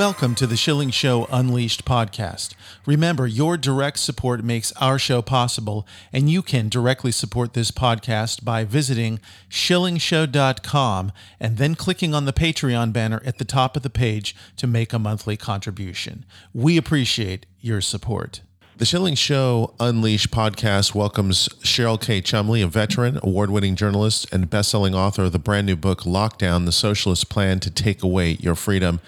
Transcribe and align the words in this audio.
Welcome 0.00 0.34
to 0.36 0.46
the 0.46 0.56
Schilling 0.56 0.88
Show 0.88 1.26
Unleashed 1.30 1.84
podcast. 1.84 2.54
Remember, 2.86 3.26
your 3.26 3.58
direct 3.58 3.98
support 3.98 4.42
makes 4.42 4.72
our 4.80 4.98
show 4.98 5.20
possible, 5.20 5.86
and 6.10 6.30
you 6.30 6.40
can 6.40 6.70
directly 6.70 7.12
support 7.12 7.52
this 7.52 7.70
podcast 7.70 8.42
by 8.42 8.64
visiting 8.64 9.20
schillingshow.com 9.50 11.12
and 11.38 11.58
then 11.58 11.74
clicking 11.74 12.14
on 12.14 12.24
the 12.24 12.32
Patreon 12.32 12.94
banner 12.94 13.20
at 13.26 13.36
the 13.36 13.44
top 13.44 13.76
of 13.76 13.82
the 13.82 13.90
page 13.90 14.34
to 14.56 14.66
make 14.66 14.94
a 14.94 14.98
monthly 14.98 15.36
contribution. 15.36 16.24
We 16.54 16.78
appreciate 16.78 17.44
your 17.60 17.82
support. 17.82 18.40
The 18.78 18.86
Schilling 18.86 19.16
Show 19.16 19.74
Unleashed 19.78 20.30
podcast 20.30 20.94
welcomes 20.94 21.50
Cheryl 21.62 22.00
K. 22.00 22.22
Chumley, 22.22 22.62
a 22.62 22.66
veteran, 22.66 23.20
award 23.22 23.50
winning 23.50 23.76
journalist, 23.76 24.32
and 24.32 24.48
best 24.48 24.70
selling 24.70 24.94
author 24.94 25.24
of 25.24 25.32
the 25.32 25.38
brand 25.38 25.66
new 25.66 25.76
book, 25.76 26.04
Lockdown 26.04 26.64
The 26.64 26.72
Socialist 26.72 27.28
Plan 27.28 27.60
to 27.60 27.70
Take 27.70 28.02
Away 28.02 28.38
Your 28.40 28.54
Freedom. 28.54 29.02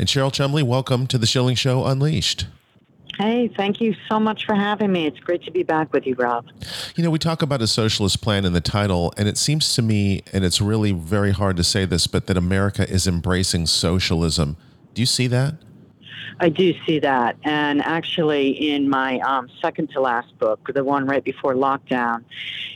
And 0.00 0.08
Cheryl 0.08 0.32
Chumley, 0.32 0.62
welcome 0.62 1.06
to 1.08 1.18
the 1.18 1.26
Schilling 1.26 1.56
Show 1.56 1.84
Unleashed. 1.84 2.46
Hey, 3.18 3.52
thank 3.54 3.82
you 3.82 3.94
so 4.08 4.18
much 4.18 4.46
for 4.46 4.54
having 4.54 4.90
me. 4.90 5.06
It's 5.06 5.20
great 5.20 5.42
to 5.42 5.50
be 5.50 5.62
back 5.62 5.92
with 5.92 6.06
you, 6.06 6.14
Rob. 6.14 6.46
You 6.96 7.04
know, 7.04 7.10
we 7.10 7.18
talk 7.18 7.42
about 7.42 7.60
a 7.60 7.66
socialist 7.66 8.22
plan 8.22 8.46
in 8.46 8.54
the 8.54 8.62
title, 8.62 9.12
and 9.18 9.28
it 9.28 9.36
seems 9.36 9.74
to 9.74 9.82
me, 9.82 10.22
and 10.32 10.42
it's 10.42 10.58
really 10.58 10.92
very 10.92 11.32
hard 11.32 11.58
to 11.58 11.62
say 11.62 11.84
this, 11.84 12.06
but 12.06 12.28
that 12.28 12.38
America 12.38 12.88
is 12.88 13.06
embracing 13.06 13.66
socialism. 13.66 14.56
Do 14.94 15.02
you 15.02 15.06
see 15.06 15.26
that? 15.26 15.56
I 16.38 16.48
do 16.48 16.74
see 16.86 16.98
that. 17.00 17.36
And 17.44 17.82
actually, 17.82 18.70
in 18.70 18.88
my 18.88 19.18
um, 19.20 19.48
second 19.60 19.90
to 19.90 20.00
last 20.00 20.38
book, 20.38 20.70
the 20.72 20.84
one 20.84 21.06
right 21.06 21.24
before 21.24 21.54
lockdown, 21.54 22.24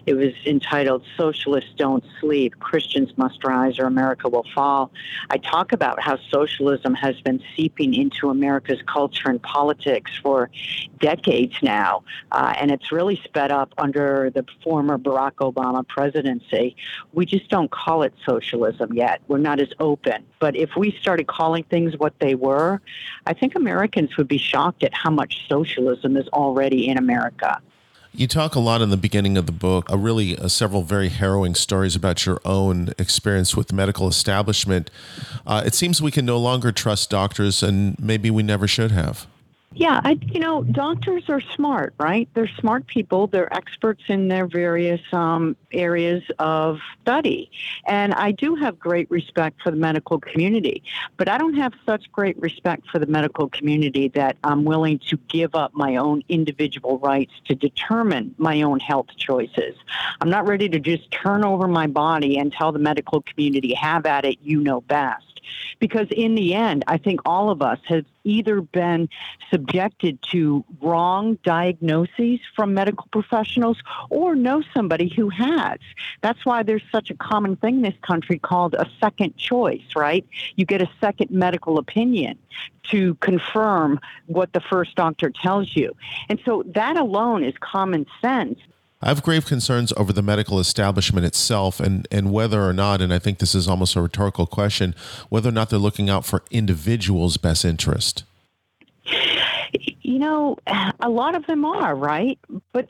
it 0.07 0.15
was 0.15 0.33
entitled 0.45 1.03
Socialists 1.17 1.71
Don't 1.77 2.05
Sleep 2.21 2.59
Christians 2.59 3.17
Must 3.17 3.43
Rise 3.45 3.79
or 3.79 3.87
America 3.87 4.29
Will 4.29 4.47
Fall. 4.55 4.91
I 5.31 5.39
talk 5.39 5.73
about 5.73 6.01
how 6.01 6.19
socialism 6.31 6.95
has 6.95 7.21
been 7.21 7.43
seeping 7.57 7.95
into 7.95 8.31
America's 8.31 8.81
culture 8.87 9.31
and 9.31 9.43
politics 9.43 10.11
for 10.23 10.51
decades 10.99 11.55
now. 11.63 12.03
Uh, 12.33 12.55
and 12.59 12.71
it's 12.71 12.91
really 12.91 13.21
sped 13.25 13.51
up 13.51 13.73
under 13.79 14.31
the 14.35 14.45
former 14.63 14.99
Barack 14.99 15.35
Obama 15.35 15.87
presidency. 15.87 16.77
We 17.13 17.27
just 17.27 17.49
don't 17.51 17.71
call 17.71 18.03
it 18.03 18.15
socialism 18.27 18.95
yet. 18.95 19.21
We're 19.29 19.39
not 19.39 19.61
as 19.61 19.69
open. 19.79 20.25
But 20.39 20.57
if 20.57 20.71
we 20.77 20.97
started 21.01 21.27
calling 21.27 21.65
things 21.65 21.97
what 21.97 22.19
they 22.21 22.35
were, 22.35 22.81
I 23.27 23.35
think 23.35 23.44
Americans 23.55 24.17
would 24.17 24.29
be 24.29 24.39
shocked 24.39 24.83
at 24.83 24.95
how 24.95 25.11
much 25.11 25.47
socialism 25.49 26.17
is 26.17 26.27
already 26.29 26.89
in 26.89 26.99
America. 26.99 27.61
You 28.17 28.29
talk 28.29 28.55
a 28.55 28.61
lot 28.61 28.81
in 28.81 28.91
the 28.91 28.97
beginning 28.97 29.37
of 29.37 29.47
the 29.47 29.53
book, 29.53 29.91
uh, 29.91 29.99
really 29.99 30.39
uh, 30.39 30.47
several 30.47 30.83
very 30.83 31.09
harrowing 31.09 31.57
stories 31.57 31.97
about 31.97 32.25
your 32.25 32.41
own 32.45 32.95
experience 32.97 33.57
with 33.57 33.69
the 33.69 33.75
medical 33.75 34.07
establishment. 34.07 34.89
Uh, 35.45 35.65
it 35.67 35.75
seems 35.75 36.01
we 36.01 36.13
can 36.13 36.25
no 36.25 36.39
longer 36.39 36.71
trust 36.71 37.11
doctors, 37.11 37.61
and 37.61 37.99
maybe 37.99 38.31
we 38.31 38.45
never 38.45 38.69
should 38.69 38.93
have. 38.93 39.27
Yeah, 39.77 40.01
I, 40.05 40.17
you 40.23 40.39
know, 40.39 40.63
doctors 40.63 41.29
are 41.29 41.41
smart, 41.41 41.95
right? 41.99 42.29
They're 42.35 42.51
smart 42.61 42.87
people. 42.87 43.27
They're 43.27 43.53
experts 43.53 44.05
in 44.07 44.29
their 44.29 44.47
various 44.47 45.01
um, 45.13 45.57
areas 45.73 46.23
of 46.39 46.79
study. 47.03 47.51
And 47.85 48.15
I 48.15 48.31
do 48.31 48.55
have 48.55 48.79
great 48.79 49.11
respect 49.11 49.61
for 49.63 49.73
the 49.73 49.77
medical 49.77 50.21
community, 50.21 50.85
but 51.17 51.29
I 51.29 51.39
don't 51.39 51.55
have 51.55 51.73
such 51.85 52.11
great 52.13 52.41
respect 52.41 52.87
for 52.89 53.01
the 53.01 53.07
medical 53.07 53.49
community 53.49 54.09
that 54.11 54.37
I'm 54.45 54.65
willing 54.65 55.01
to 55.11 55.17
give 55.29 55.57
up 55.57 55.75
my 55.75 55.97
own 55.97 56.23
individual 56.29 57.01
rights 57.01 57.33
to 57.47 57.57
determine 57.57 58.33
my 58.39 58.63
own 58.63 58.79
health 58.79 59.09
choices. 59.17 59.75
I'm 60.21 60.31
not 60.31 60.47
ready 60.47 60.69
to 60.69 60.79
just 60.79 61.11
turn 61.11 61.45
over 61.45 61.67
my 61.67 61.89
body 61.89 62.39
and 62.39 62.53
tell 62.53 62.71
the 62.71 62.79
medical 62.79 63.23
community, 63.23 63.75
have 63.75 64.07
at 64.07 64.25
it, 64.25 64.39
you 64.41 64.61
know 64.61 64.83
best 64.83 65.34
because 65.79 66.07
in 66.11 66.35
the 66.35 66.55
end, 66.55 66.85
I 66.87 66.99
think 66.99 67.21
all 67.25 67.51
of 67.51 67.63
us 67.63 67.79
have 67.87 68.05
either 68.25 68.61
been 68.61 69.09
subjected 69.51 70.21
to 70.31 70.65
wrong 70.81 71.39
diagnoses 71.45 72.41
from 72.57 72.75
medical 72.75 73.07
professionals 73.13 73.79
or 74.11 74.35
know 74.35 74.63
somebody 74.75 75.09
who 75.09 75.29
has. 75.29 75.79
That's 76.23 76.45
why 76.45 76.63
there's 76.63 76.83
such 76.91 77.11
a 77.11 77.15
common 77.15 77.57
thing 77.57 77.77
in 77.77 77.83
this 77.83 77.95
country 78.03 78.39
called 78.39 78.75
a 78.75 78.87
second 79.01 79.37
choice, 79.37 79.85
right? 79.95 80.27
You 80.57 80.65
get 80.65 80.81
a 80.81 80.91
second 81.01 81.31
medical 81.31 81.79
opinion 81.79 82.39
to 82.91 83.15
confirm 83.17 84.01
what 84.27 84.53
the 84.53 84.61
first 84.61 84.95
doctor 84.95 85.31
tells 85.31 85.75
you. 85.77 85.95
And 86.29 86.41
so 86.45 86.65
that 86.75 86.97
alone 86.97 87.45
is 87.45 87.55
common 87.61 88.07
sense. 88.21 88.59
I 89.05 89.09
have 89.09 89.23
grave 89.23 89.45
concerns 89.45 89.93
over 89.99 90.15
the 90.15 90.23
medical 90.23 90.59
establishment 90.59 91.27
itself 91.27 91.79
and, 91.79 92.09
and 92.11 92.33
whether 92.33 92.67
or 92.67 92.73
not, 92.73 93.03
and 93.03 93.13
I 93.13 93.19
think 93.19 93.39
this 93.39 93.55
is 93.55 93.69
almost 93.69 93.97
a 93.97 94.01
rhetorical 94.01 94.47
question, 94.47 94.95
whether 95.29 95.51
or 95.51 95.53
not 95.53 95.69
they're 95.69 95.79
looking 95.79 96.09
out 96.09 96.25
for 96.25 96.43
individuals' 96.51 97.37
best 97.37 97.67
interest. 97.67 98.25
You 100.01 100.19
know, 100.19 100.57
a 101.01 101.11
lot 101.11 101.35
of 101.35 101.45
them 101.47 101.67
are, 101.67 101.95
right? 101.95 102.39
But 102.73 102.89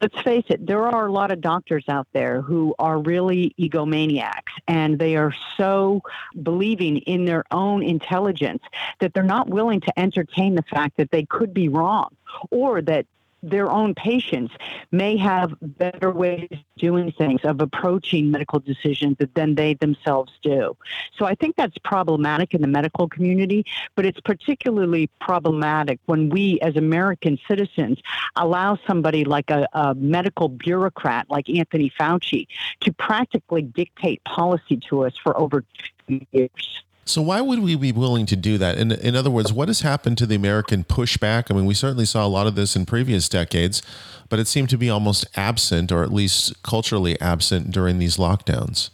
let's 0.00 0.20
face 0.22 0.44
it, 0.48 0.66
there 0.66 0.88
are 0.88 1.06
a 1.06 1.12
lot 1.12 1.30
of 1.30 1.40
doctors 1.40 1.84
out 1.88 2.08
there 2.12 2.40
who 2.40 2.74
are 2.80 2.98
really 2.98 3.54
egomaniacs 3.56 4.50
and 4.66 4.98
they 4.98 5.14
are 5.14 5.32
so 5.56 6.00
believing 6.42 6.96
in 6.98 7.26
their 7.26 7.44
own 7.52 7.84
intelligence 7.84 8.62
that 8.98 9.14
they're 9.14 9.22
not 9.22 9.48
willing 9.48 9.80
to 9.82 9.98
entertain 10.00 10.56
the 10.56 10.62
fact 10.62 10.96
that 10.96 11.12
they 11.12 11.24
could 11.26 11.54
be 11.54 11.68
wrong 11.68 12.08
or 12.50 12.82
that 12.82 13.06
their 13.50 13.70
own 13.70 13.94
patients 13.94 14.54
may 14.90 15.16
have 15.16 15.54
better 15.60 16.10
ways 16.10 16.48
of 16.50 16.58
doing 16.76 17.12
things, 17.12 17.40
of 17.44 17.60
approaching 17.60 18.30
medical 18.30 18.58
decisions 18.58 19.16
than 19.34 19.54
they 19.54 19.74
themselves 19.74 20.32
do. 20.42 20.76
So 21.16 21.26
I 21.26 21.34
think 21.34 21.56
that's 21.56 21.76
problematic 21.78 22.54
in 22.54 22.60
the 22.60 22.68
medical 22.68 23.08
community, 23.08 23.64
but 23.94 24.04
it's 24.06 24.20
particularly 24.20 25.08
problematic 25.20 26.00
when 26.06 26.28
we 26.28 26.58
as 26.60 26.76
American 26.76 27.38
citizens 27.46 27.98
allow 28.36 28.78
somebody 28.86 29.24
like 29.24 29.50
a, 29.50 29.68
a 29.72 29.94
medical 29.94 30.48
bureaucrat 30.48 31.26
like 31.30 31.48
Anthony 31.48 31.92
Fauci 31.98 32.46
to 32.80 32.92
practically 32.92 33.62
dictate 33.62 34.22
policy 34.24 34.76
to 34.88 35.04
us 35.04 35.16
for 35.16 35.36
over 35.38 35.64
two 36.08 36.20
years. 36.32 36.83
So 37.04 37.20
why 37.20 37.40
would 37.40 37.60
we 37.60 37.76
be 37.76 37.92
willing 37.92 38.26
to 38.26 38.36
do 38.36 38.56
that? 38.58 38.78
In, 38.78 38.92
in 38.92 39.14
other 39.14 39.30
words, 39.30 39.52
what 39.52 39.68
has 39.68 39.82
happened 39.82 40.16
to 40.18 40.26
the 40.26 40.34
American 40.34 40.84
pushback? 40.84 41.50
I 41.50 41.54
mean, 41.54 41.66
we 41.66 41.74
certainly 41.74 42.06
saw 42.06 42.24
a 42.24 42.28
lot 42.28 42.46
of 42.46 42.54
this 42.54 42.74
in 42.74 42.86
previous 42.86 43.28
decades, 43.28 43.82
but 44.28 44.38
it 44.38 44.48
seemed 44.48 44.70
to 44.70 44.78
be 44.78 44.88
almost 44.88 45.26
absent, 45.36 45.92
or 45.92 46.02
at 46.02 46.12
least 46.12 46.62
culturally 46.62 47.20
absent, 47.20 47.70
during 47.70 47.98
these 47.98 48.16
lockdowns. 48.16 48.90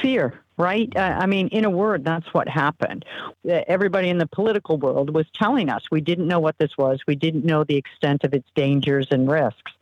Fear 0.00 0.40
right? 0.60 0.92
Uh, 0.94 1.16
I 1.18 1.26
mean, 1.26 1.48
in 1.48 1.64
a 1.64 1.70
word, 1.70 2.04
that's 2.04 2.32
what 2.34 2.48
happened. 2.48 3.04
Uh, 3.48 3.62
everybody 3.66 4.10
in 4.10 4.18
the 4.18 4.26
political 4.26 4.76
world 4.76 5.14
was 5.14 5.26
telling 5.34 5.70
us 5.70 5.82
we 5.90 6.00
didn't 6.00 6.28
know 6.28 6.38
what 6.38 6.58
this 6.58 6.76
was. 6.76 7.00
We 7.06 7.16
didn't 7.16 7.44
know 7.44 7.64
the 7.64 7.76
extent 7.76 8.24
of 8.24 8.34
its 8.34 8.48
dangers 8.54 9.08
and 9.10 9.30
risks. 9.30 9.72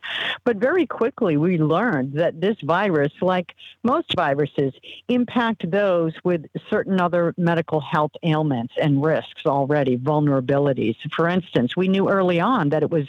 But 0.43 0.57
very 0.57 0.85
quickly, 0.87 1.37
we 1.37 1.57
learned 1.57 2.13
that 2.13 2.39
this 2.39 2.57
virus, 2.61 3.11
like 3.21 3.55
most 3.83 4.15
viruses, 4.15 4.73
impact 5.07 5.69
those 5.69 6.13
with 6.23 6.45
certain 6.69 6.99
other 6.99 7.33
medical 7.37 7.81
health 7.81 8.11
ailments 8.23 8.73
and 8.81 9.03
risks 9.03 9.45
already, 9.45 9.97
vulnerabilities. 9.97 10.95
For 11.13 11.27
instance, 11.27 11.75
we 11.75 11.87
knew 11.87 12.09
early 12.09 12.39
on 12.39 12.69
that 12.69 12.83
it 12.83 12.89
was 12.89 13.07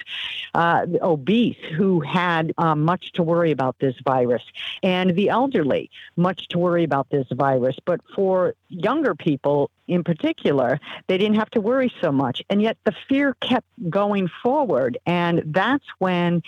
uh, 0.54 0.86
obese 1.02 1.56
who 1.76 2.00
had 2.00 2.52
uh, 2.58 2.74
much 2.74 3.12
to 3.12 3.22
worry 3.22 3.50
about 3.50 3.78
this 3.78 3.94
virus, 4.04 4.42
and 4.82 5.14
the 5.14 5.28
elderly, 5.28 5.90
much 6.16 6.48
to 6.48 6.58
worry 6.58 6.84
about 6.84 7.08
this 7.10 7.26
virus. 7.32 7.76
But 7.84 8.00
for 8.14 8.54
younger 8.68 9.14
people 9.14 9.70
in 9.88 10.04
particular, 10.04 10.78
they 11.08 11.18
didn't 11.18 11.36
have 11.36 11.50
to 11.50 11.60
worry 11.60 11.92
so 12.00 12.12
much. 12.12 12.42
And 12.48 12.62
yet 12.62 12.78
the 12.84 12.94
fear 13.08 13.36
kept 13.40 13.66
going 13.88 14.28
forward. 14.42 14.98
And 15.06 15.42
that's 15.46 15.84
when 15.98 16.42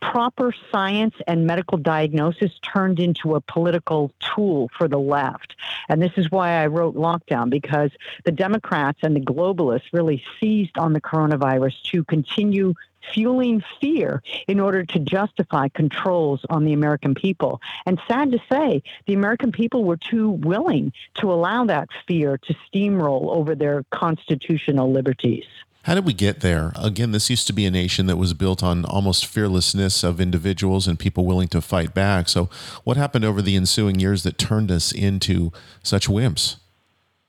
proper 0.00 0.54
science 0.70 1.14
and 1.26 1.46
medical 1.46 1.78
diagnosis 1.78 2.52
turned 2.60 3.00
into 3.00 3.34
a 3.36 3.40
political 3.40 4.12
tool 4.20 4.70
for 4.76 4.86
the 4.86 4.98
left. 4.98 5.56
And 5.88 6.02
this 6.02 6.12
is 6.16 6.30
why 6.30 6.62
I 6.62 6.66
wrote 6.66 6.94
Lockdown, 6.94 7.48
because 7.48 7.90
the 8.24 8.32
Democrats 8.32 8.98
and 9.02 9.16
the 9.16 9.20
globalists 9.20 9.92
really 9.92 10.22
seized 10.38 10.76
on 10.76 10.92
the 10.92 11.00
coronavirus 11.00 11.80
to 11.92 12.04
continue 12.04 12.74
fueling 13.12 13.62
fear 13.80 14.22
in 14.48 14.60
order 14.60 14.84
to 14.84 14.98
justify 14.98 15.68
controls 15.68 16.40
on 16.50 16.64
the 16.64 16.72
American 16.72 17.14
people. 17.14 17.60
And 17.86 18.00
sad 18.08 18.32
to 18.32 18.38
say, 18.50 18.82
the 19.06 19.14
American 19.14 19.52
people 19.52 19.84
were 19.84 19.96
too 19.96 20.30
willing 20.30 20.92
to 21.14 21.32
allow 21.32 21.64
that 21.66 21.88
fear 22.06 22.38
to 22.38 22.54
steamroll 22.68 23.30
over 23.34 23.54
their 23.54 23.84
constitutional 23.90 24.90
liberties. 24.90 25.44
How 25.84 25.94
did 25.94 26.06
we 26.06 26.14
get 26.14 26.40
there? 26.40 26.72
Again, 26.76 27.12
this 27.12 27.28
used 27.28 27.46
to 27.48 27.52
be 27.52 27.66
a 27.66 27.70
nation 27.70 28.06
that 28.06 28.16
was 28.16 28.32
built 28.32 28.62
on 28.62 28.86
almost 28.86 29.26
fearlessness 29.26 30.02
of 30.02 30.18
individuals 30.18 30.88
and 30.88 30.98
people 30.98 31.26
willing 31.26 31.48
to 31.48 31.60
fight 31.60 31.92
back. 31.92 32.30
So, 32.30 32.48
what 32.84 32.96
happened 32.96 33.26
over 33.26 33.42
the 33.42 33.54
ensuing 33.54 34.00
years 34.00 34.22
that 34.22 34.38
turned 34.38 34.70
us 34.70 34.92
into 34.92 35.52
such 35.82 36.08
wimps? 36.08 36.56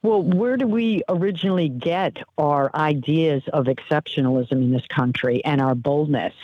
Well, 0.05 0.21
where 0.21 0.55
do 0.55 0.67
we 0.67 1.01
originally 1.09 1.67
get 1.67 2.17
our 2.37 2.69
ideas 2.75 3.41
of 3.51 3.65
exceptionalism 3.65 4.51
in 4.51 4.71
this 4.71 4.85
country 4.87 5.43
and 5.43 5.59
our 5.59 5.73
boldness? 5.73 6.35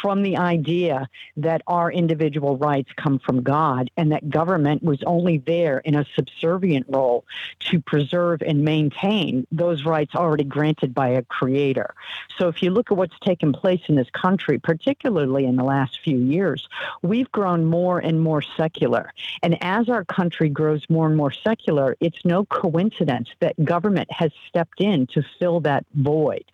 From 0.00 0.22
the 0.22 0.36
idea 0.36 1.08
that 1.36 1.62
our 1.66 1.90
individual 1.90 2.56
rights 2.56 2.90
come 2.96 3.18
from 3.18 3.42
God 3.42 3.90
and 3.96 4.12
that 4.12 4.30
government 4.30 4.84
was 4.84 5.02
only 5.02 5.38
there 5.38 5.78
in 5.78 5.96
a 5.96 6.06
subservient 6.14 6.86
role 6.88 7.24
to 7.70 7.80
preserve 7.80 8.40
and 8.40 8.64
maintain 8.64 9.48
those 9.50 9.84
rights 9.84 10.14
already 10.14 10.44
granted 10.44 10.94
by 10.94 11.08
a 11.08 11.22
creator. 11.22 11.96
So 12.38 12.46
if 12.46 12.62
you 12.62 12.70
look 12.70 12.92
at 12.92 12.96
what's 12.96 13.18
taken 13.18 13.52
place 13.52 13.80
in 13.88 13.96
this 13.96 14.10
country, 14.10 14.60
particularly 14.60 15.44
in 15.44 15.56
the 15.56 15.64
last 15.64 15.98
few 16.04 16.18
years, 16.18 16.68
we've 17.02 17.32
grown 17.32 17.64
more 17.64 17.98
and 17.98 18.20
more 18.20 18.42
secular. 18.42 19.12
And 19.42 19.60
as 19.60 19.88
our 19.88 20.04
country 20.04 20.48
grows 20.48 20.88
more 20.88 21.08
and 21.08 21.16
more 21.16 21.32
secular, 21.32 21.96
it's 21.98 22.24
no 22.24 22.44
coincidence 22.44 23.07
coincidence 23.08 23.28
that 23.40 23.64
government 23.64 24.10
has 24.10 24.30
stepped 24.48 24.80
in 24.80 25.06
to 25.08 25.22
fill 25.38 25.60
that 25.60 25.84
void. 25.94 26.44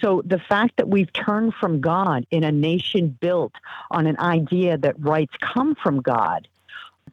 So 0.00 0.22
the 0.24 0.38
fact 0.38 0.76
that 0.76 0.88
we've 0.88 1.12
turned 1.12 1.54
from 1.54 1.80
God 1.80 2.26
in 2.30 2.44
a 2.44 2.52
nation 2.52 3.16
built 3.20 3.52
on 3.90 4.06
an 4.06 4.18
idea 4.18 4.78
that 4.78 4.94
rights 4.98 5.34
come 5.40 5.74
from 5.74 6.00
God 6.00 6.48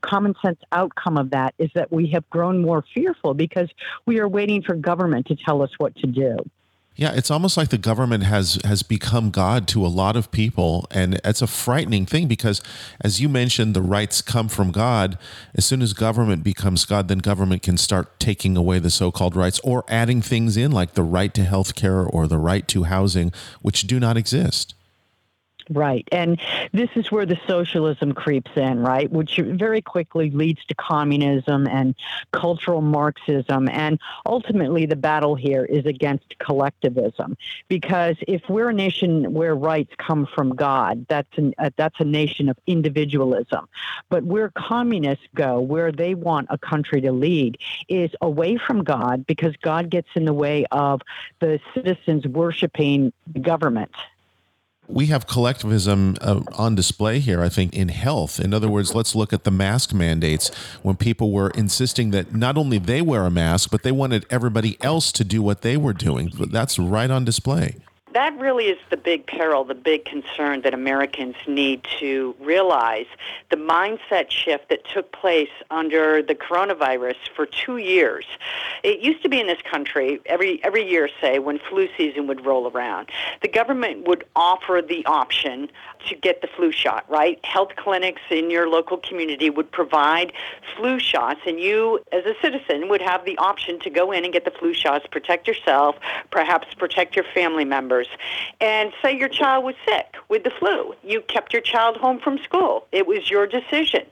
common 0.01 0.35
sense 0.41 0.59
outcome 0.73 1.17
of 1.17 1.29
that 1.29 1.53
is 1.57 1.69
that 1.75 1.89
we 1.89 2.07
have 2.07 2.29
grown 2.29 2.61
more 2.61 2.83
fearful 2.93 3.33
because 3.33 3.69
we 4.05 4.19
are 4.19 4.27
waiting 4.27 4.61
for 4.61 4.75
government 4.75 5.27
to 5.27 5.35
tell 5.35 5.61
us 5.61 5.69
what 5.77 5.95
to 5.95 6.07
do. 6.07 6.35
Yeah, 6.95 7.13
it's 7.13 7.31
almost 7.31 7.57
like 7.57 7.69
the 7.69 7.79
government 7.79 8.23
has 8.23 8.59
has 8.63 8.83
become 8.83 9.31
God 9.31 9.67
to 9.69 9.83
a 9.83 9.87
lot 9.87 10.15
of 10.15 10.29
people, 10.29 10.85
and 10.91 11.19
it's 11.25 11.41
a 11.41 11.47
frightening 11.47 12.05
thing 12.05 12.27
because, 12.27 12.61
as 13.01 13.19
you 13.19 13.27
mentioned, 13.27 13.75
the 13.75 13.81
rights 13.81 14.21
come 14.21 14.47
from 14.47 14.71
God. 14.71 15.17
As 15.55 15.65
soon 15.65 15.81
as 15.81 15.93
government 15.93 16.43
becomes 16.43 16.85
God, 16.85 17.07
then 17.07 17.17
government 17.17 17.63
can 17.63 17.77
start 17.77 18.19
taking 18.19 18.55
away 18.55 18.77
the 18.77 18.91
so-called 18.91 19.35
rights 19.35 19.59
or 19.63 19.83
adding 19.87 20.21
things 20.21 20.55
in, 20.55 20.71
like 20.71 20.93
the 20.93 21.01
right 21.01 21.33
to 21.33 21.43
health 21.43 21.73
care 21.73 22.03
or 22.03 22.27
the 22.27 22.37
right 22.37 22.67
to 22.67 22.83
housing, 22.83 23.33
which 23.63 23.87
do 23.87 23.99
not 23.99 24.15
exist. 24.15 24.75
Right. 25.69 26.07
And 26.11 26.41
this 26.73 26.89
is 26.95 27.11
where 27.11 27.25
the 27.25 27.39
socialism 27.47 28.13
creeps 28.13 28.51
in, 28.55 28.79
right? 28.79 29.09
Which 29.09 29.37
very 29.37 29.81
quickly 29.81 30.29
leads 30.29 30.63
to 30.65 30.75
communism 30.75 31.67
and 31.67 31.95
cultural 32.31 32.81
Marxism. 32.81 33.69
And 33.69 33.99
ultimately, 34.25 34.85
the 34.85 34.95
battle 34.95 35.35
here 35.35 35.63
is 35.63 35.85
against 35.85 36.37
collectivism. 36.39 37.37
Because 37.69 38.17
if 38.27 38.41
we're 38.49 38.69
a 38.69 38.73
nation 38.73 39.33
where 39.33 39.55
rights 39.55 39.93
come 39.97 40.27
from 40.35 40.55
God, 40.55 41.05
that's, 41.07 41.37
an, 41.37 41.53
uh, 41.57 41.69
that's 41.77 41.99
a 41.99 42.05
nation 42.05 42.49
of 42.49 42.57
individualism. 42.67 43.67
But 44.09 44.23
where 44.23 44.51
communists 44.55 45.27
go, 45.33 45.61
where 45.61 45.91
they 45.91 46.13
want 46.13 46.47
a 46.49 46.57
country 46.57 46.99
to 47.01 47.11
lead, 47.11 47.57
is 47.87 48.11
away 48.21 48.57
from 48.57 48.83
God 48.83 49.25
because 49.25 49.55
God 49.61 49.89
gets 49.89 50.09
in 50.15 50.25
the 50.25 50.33
way 50.33 50.65
of 50.71 51.01
the 51.39 51.59
citizens 51.73 52.27
worshiping 52.27 53.13
government 53.41 53.91
we 54.93 55.07
have 55.07 55.25
collectivism 55.25 56.15
uh, 56.21 56.41
on 56.53 56.75
display 56.75 57.19
here, 57.19 57.41
I 57.41 57.49
think, 57.49 57.73
in 57.73 57.89
health. 57.89 58.39
In 58.39 58.53
other 58.53 58.69
words, 58.69 58.93
let's 58.93 59.15
look 59.15 59.33
at 59.33 59.43
the 59.43 59.51
mask 59.51 59.91
mandates 59.93 60.53
when 60.83 60.95
people 60.95 61.31
were 61.31 61.49
insisting 61.49 62.11
that 62.11 62.35
not 62.35 62.57
only 62.57 62.77
they 62.77 63.01
wear 63.01 63.25
a 63.25 63.31
mask, 63.31 63.71
but 63.71 63.81
they 63.81 63.91
wanted 63.91 64.25
everybody 64.29 64.77
else 64.81 65.11
to 65.13 65.23
do 65.23 65.41
what 65.41 65.61
they 65.63 65.77
were 65.77 65.93
doing. 65.93 66.31
That's 66.37 66.77
right 66.77 67.09
on 67.09 67.25
display 67.25 67.77
that 68.13 68.37
really 68.39 68.65
is 68.65 68.77
the 68.89 68.97
big 68.97 69.25
peril, 69.25 69.63
the 69.63 69.75
big 69.75 70.05
concern 70.05 70.61
that 70.61 70.73
Americans 70.73 71.35
need 71.47 71.85
to 71.99 72.35
realize. 72.39 73.07
The 73.49 73.57
mindset 73.57 74.29
shift 74.29 74.69
that 74.69 74.87
took 74.87 75.11
place 75.11 75.49
under 75.71 76.21
the 76.21 76.35
coronavirus 76.35 77.15
for 77.35 77.45
two 77.45 77.77
years. 77.77 78.25
It 78.83 78.99
used 78.99 79.23
to 79.23 79.29
be 79.29 79.39
in 79.39 79.47
this 79.47 79.61
country 79.61 80.19
every 80.25 80.63
every 80.63 80.89
year, 80.89 81.09
say 81.21 81.39
when 81.39 81.59
flu 81.59 81.87
season 81.97 82.27
would 82.27 82.45
roll 82.45 82.69
around, 82.69 83.09
the 83.41 83.47
government 83.47 84.07
would 84.07 84.25
offer 84.35 84.81
the 84.87 85.05
option 85.05 85.69
to 86.09 86.15
get 86.15 86.41
the 86.41 86.47
flu 86.47 86.71
shot. 86.71 87.05
Right, 87.09 87.43
health 87.45 87.75
clinics 87.75 88.21
in 88.29 88.49
your 88.49 88.69
local 88.69 88.97
community 88.97 89.49
would 89.49 89.71
provide 89.71 90.33
flu 90.75 90.99
shots, 90.99 91.41
and 91.45 91.59
you, 91.59 91.99
as 92.11 92.25
a 92.25 92.33
citizen, 92.41 92.89
would 92.89 93.01
have 93.01 93.25
the 93.25 93.37
option 93.37 93.79
to 93.81 93.89
go 93.89 94.11
in 94.11 94.23
and 94.23 94.33
get 94.33 94.45
the 94.45 94.51
flu 94.51 94.73
shots, 94.73 95.05
protect 95.07 95.47
yourself, 95.47 95.95
perhaps 96.31 96.73
protect 96.73 97.15
your 97.15 97.25
family 97.33 97.65
members 97.65 98.07
and 98.59 98.91
say 99.01 99.17
your 99.17 99.29
child 99.29 99.63
was 99.63 99.75
sick 99.85 100.15
with 100.29 100.43
the 100.43 100.49
flu. 100.49 100.93
You 101.03 101.21
kept 101.21 101.53
your 101.53 101.61
child 101.61 101.97
home 101.97 102.19
from 102.19 102.37
school. 102.39 102.87
It 102.91 103.07
was 103.07 103.29
your 103.29 103.47
decision. 103.47 104.05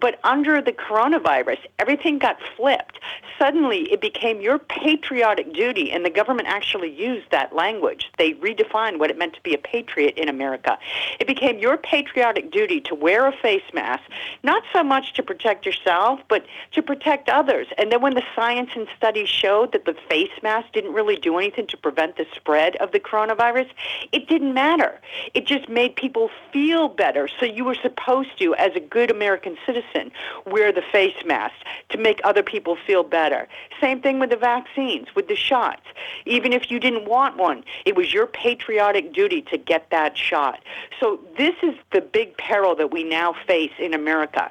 But 0.00 0.18
under 0.24 0.60
the 0.60 0.72
coronavirus, 0.72 1.58
everything 1.78 2.18
got 2.18 2.38
flipped. 2.56 2.98
Suddenly, 3.38 3.92
it 3.92 4.00
became 4.00 4.40
your 4.40 4.58
patriotic 4.58 5.52
duty, 5.52 5.92
and 5.92 6.04
the 6.04 6.10
government 6.10 6.48
actually 6.48 6.90
used 6.90 7.30
that 7.30 7.54
language. 7.54 8.10
They 8.18 8.32
redefined 8.34 8.98
what 8.98 9.10
it 9.10 9.18
meant 9.18 9.34
to 9.34 9.42
be 9.42 9.54
a 9.54 9.58
patriot 9.58 10.14
in 10.16 10.28
America. 10.28 10.78
It 11.20 11.26
became 11.26 11.37
your 11.40 11.76
patriotic 11.76 12.50
duty 12.50 12.80
to 12.82 12.94
wear 12.94 13.26
a 13.26 13.32
face 13.32 13.62
mask, 13.72 14.02
not 14.42 14.62
so 14.72 14.82
much 14.82 15.14
to 15.14 15.22
protect 15.22 15.66
yourself, 15.66 16.20
but 16.28 16.44
to 16.72 16.82
protect 16.82 17.28
others. 17.28 17.66
And 17.78 17.90
then 17.92 18.00
when 18.00 18.14
the 18.14 18.22
science 18.34 18.70
and 18.74 18.86
studies 18.96 19.28
showed 19.28 19.72
that 19.72 19.84
the 19.84 19.94
face 20.08 20.30
mask 20.42 20.72
didn't 20.72 20.92
really 20.92 21.16
do 21.16 21.38
anything 21.38 21.66
to 21.68 21.76
prevent 21.76 22.16
the 22.16 22.26
spread 22.34 22.76
of 22.76 22.92
the 22.92 23.00
coronavirus, 23.00 23.68
it 24.12 24.28
didn't 24.28 24.54
matter. 24.54 25.00
It 25.34 25.46
just 25.46 25.68
made 25.68 25.96
people 25.96 26.30
feel 26.52 26.88
better. 26.88 27.28
So 27.38 27.46
you 27.46 27.64
were 27.64 27.74
supposed 27.74 28.38
to, 28.38 28.54
as 28.54 28.74
a 28.74 28.80
good 28.80 29.10
American 29.10 29.56
citizen, 29.64 30.10
wear 30.46 30.72
the 30.72 30.82
face 30.92 31.24
mask 31.24 31.54
to 31.90 31.98
make 31.98 32.20
other 32.24 32.42
people 32.42 32.76
feel 32.86 33.02
better. 33.02 33.48
Same 33.80 34.00
thing 34.00 34.18
with 34.18 34.30
the 34.30 34.36
vaccines, 34.36 35.08
with 35.14 35.28
the 35.28 35.36
shots. 35.36 35.82
Even 36.26 36.52
if 36.52 36.70
you 36.70 36.80
didn't 36.80 37.06
want 37.06 37.36
one, 37.36 37.64
it 37.84 37.96
was 37.96 38.12
your 38.12 38.26
patriotic 38.26 39.12
duty 39.12 39.42
to 39.42 39.56
get 39.56 39.90
that 39.90 40.16
shot. 40.16 40.60
So 41.00 41.20
this 41.36 41.54
is 41.62 41.74
the 41.92 42.00
big 42.00 42.36
peril 42.36 42.74
that 42.76 42.92
we 42.92 43.04
now 43.04 43.34
face 43.46 43.72
in 43.78 43.94
America 43.94 44.50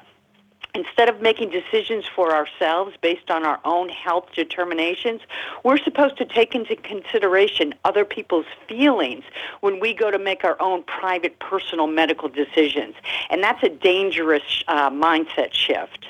instead 0.78 1.08
of 1.08 1.20
making 1.20 1.50
decisions 1.50 2.04
for 2.06 2.34
ourselves 2.34 2.94
based 3.02 3.30
on 3.30 3.44
our 3.44 3.58
own 3.64 3.88
health 3.88 4.28
determinations, 4.34 5.20
we're 5.64 5.78
supposed 5.78 6.16
to 6.18 6.24
take 6.24 6.54
into 6.54 6.76
consideration 6.76 7.74
other 7.84 8.04
people's 8.04 8.46
feelings 8.68 9.24
when 9.60 9.80
we 9.80 9.92
go 9.94 10.10
to 10.10 10.18
make 10.18 10.44
our 10.44 10.60
own 10.60 10.82
private, 10.84 11.38
personal 11.40 11.86
medical 11.86 12.28
decisions. 12.28 12.94
And 13.30 13.42
that's 13.42 13.62
a 13.62 13.68
dangerous 13.68 14.64
uh, 14.68 14.90
mindset 14.90 15.52
shift. 15.52 16.06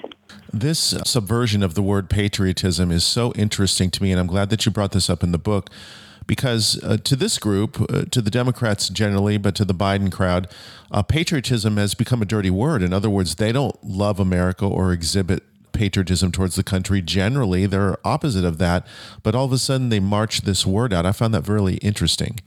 This 0.52 0.94
subversion 1.04 1.62
of 1.62 1.74
the 1.74 1.82
word 1.82 2.10
patriotism 2.10 2.90
is 2.90 3.04
so 3.04 3.32
interesting 3.34 3.90
to 3.90 4.02
me, 4.02 4.10
and 4.10 4.20
I'm 4.20 4.26
glad 4.26 4.50
that 4.50 4.66
you 4.66 4.72
brought 4.72 4.92
this 4.92 5.08
up 5.08 5.22
in 5.22 5.32
the 5.32 5.38
book 5.38 5.70
because 6.28 6.80
uh, 6.84 6.98
to 7.02 7.16
this 7.16 7.38
group, 7.38 7.80
uh, 7.90 8.04
to 8.12 8.22
the 8.22 8.30
Democrats 8.30 8.88
generally, 8.88 9.38
but 9.38 9.56
to 9.56 9.64
the 9.64 9.74
Biden 9.74 10.12
crowd, 10.12 10.46
uh, 10.92 11.02
patriotism 11.02 11.76
has 11.78 11.94
become 11.94 12.22
a 12.22 12.26
dirty 12.26 12.50
word. 12.50 12.82
In 12.82 12.92
other 12.92 13.10
words, 13.10 13.34
they 13.34 13.50
don't 13.50 13.82
love 13.82 14.20
America 14.20 14.64
or 14.64 14.92
exhibit 14.92 15.42
patriotism 15.72 16.30
towards 16.30 16.54
the 16.54 16.62
country. 16.62 17.00
Generally, 17.00 17.66
they're 17.66 17.96
opposite 18.06 18.44
of 18.44 18.58
that. 18.58 18.86
But 19.22 19.34
all 19.34 19.46
of 19.46 19.52
a 19.52 19.58
sudden, 19.58 19.88
they 19.88 20.00
march 20.00 20.42
this 20.42 20.66
word 20.66 20.92
out. 20.92 21.06
I 21.06 21.12
found 21.12 21.32
that 21.34 21.48
really 21.48 21.76
interesting. 21.78 22.40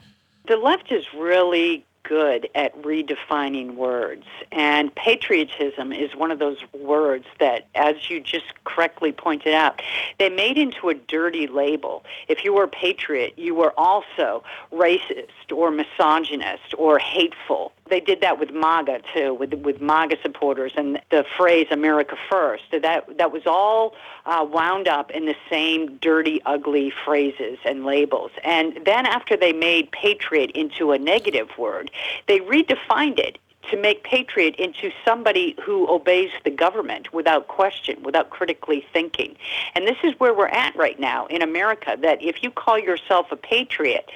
The 0.47 0.57
left 0.57 0.91
is 0.91 1.05
really 1.13 1.85
good 2.11 2.49
at 2.55 2.75
redefining 2.81 3.75
words. 3.75 4.25
And 4.51 4.93
patriotism 4.95 5.93
is 5.93 6.13
one 6.13 6.29
of 6.29 6.39
those 6.39 6.57
words 6.73 7.23
that, 7.39 7.67
as 7.73 8.09
you 8.09 8.19
just 8.19 8.53
correctly 8.65 9.13
pointed 9.13 9.53
out, 9.53 9.81
they 10.19 10.27
made 10.27 10.57
into 10.57 10.89
a 10.89 10.93
dirty 10.93 11.47
label. 11.47 12.03
If 12.27 12.43
you 12.43 12.53
were 12.53 12.65
a 12.65 12.67
patriot, 12.67 13.35
you 13.37 13.55
were 13.55 13.73
also 13.77 14.43
racist 14.73 15.53
or 15.55 15.71
misogynist 15.71 16.73
or 16.77 16.99
hateful 16.99 17.71
they 17.91 17.99
did 17.99 18.21
that 18.21 18.39
with 18.39 18.51
MAGA 18.51 19.01
too, 19.13 19.35
with 19.35 19.53
with 19.53 19.79
MAGA 19.79 20.17
supporters, 20.23 20.71
and 20.75 20.99
the 21.11 21.23
phrase 21.37 21.67
"America 21.69 22.15
First." 22.29 22.63
That 22.71 23.17
that 23.17 23.31
was 23.31 23.43
all 23.45 23.93
uh, 24.25 24.43
wound 24.49 24.87
up 24.87 25.11
in 25.11 25.25
the 25.25 25.35
same 25.49 25.97
dirty, 25.97 26.41
ugly 26.45 26.91
phrases 27.05 27.59
and 27.63 27.85
labels. 27.85 28.31
And 28.43 28.79
then 28.85 29.05
after 29.05 29.37
they 29.37 29.53
made 29.53 29.91
patriot 29.91 30.51
into 30.51 30.91
a 30.91 30.97
negative 30.97 31.49
word, 31.57 31.91
they 32.27 32.39
redefined 32.39 33.19
it 33.19 33.37
to 33.69 33.77
make 33.77 34.03
patriot 34.03 34.55
into 34.55 34.91
somebody 35.05 35.55
who 35.63 35.87
obeys 35.87 36.31
the 36.43 36.49
government 36.49 37.13
without 37.13 37.47
question, 37.47 38.01
without 38.03 38.29
critically 38.29 38.85
thinking. 38.91 39.35
And 39.75 39.85
this 39.85 39.97
is 40.03 40.13
where 40.19 40.33
we're 40.33 40.47
at 40.47 40.75
right 40.75 40.99
now 40.99 41.27
in 41.27 41.41
America 41.41 41.95
that 42.01 42.21
if 42.23 42.41
you 42.41 42.49
call 42.49 42.79
yourself 42.79 43.27
a 43.31 43.35
patriot, 43.35 44.09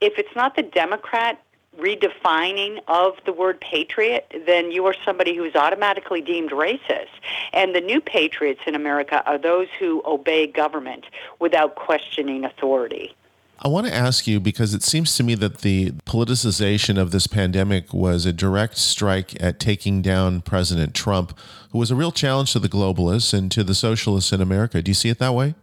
if 0.00 0.18
it's 0.18 0.34
not 0.36 0.54
the 0.54 0.62
Democrat 0.62 1.40
redefining 1.80 2.80
of 2.88 3.14
the 3.24 3.32
word 3.32 3.60
patriot, 3.60 4.32
then 4.46 4.70
you 4.70 4.86
are 4.86 4.94
somebody 5.04 5.36
who 5.36 5.44
is 5.44 5.54
automatically 5.54 6.20
deemed 6.20 6.50
racist. 6.50 7.08
And 7.52 7.74
the 7.74 7.80
new 7.80 8.00
patriots 8.00 8.60
in 8.66 8.74
America 8.74 9.22
are 9.26 9.38
those 9.38 9.68
who 9.78 10.02
obey 10.04 10.46
government 10.46 11.06
without 11.38 11.74
questioning 11.74 12.44
authority. 12.44 13.14
I 13.62 13.68
want 13.68 13.86
to 13.86 13.94
ask 13.94 14.26
you 14.26 14.40
because 14.40 14.72
it 14.72 14.82
seems 14.82 15.14
to 15.16 15.22
me 15.22 15.34
that 15.34 15.58
the 15.58 15.90
politicization 16.06 16.98
of 16.98 17.10
this 17.10 17.26
pandemic 17.26 17.92
was 17.92 18.24
a 18.24 18.32
direct 18.32 18.78
strike 18.78 19.40
at 19.42 19.60
taking 19.60 20.00
down 20.00 20.40
President 20.40 20.94
Trump, 20.94 21.38
who 21.70 21.78
was 21.78 21.90
a 21.90 21.94
real 21.94 22.10
challenge 22.10 22.52
to 22.52 22.58
the 22.58 22.70
globalists 22.70 23.34
and 23.34 23.52
to 23.52 23.62
the 23.62 23.74
socialists 23.74 24.32
in 24.32 24.40
America. 24.40 24.80
Do 24.80 24.90
you 24.90 24.94
see 24.94 25.10
it 25.10 25.18
that 25.18 25.34
way? 25.34 25.54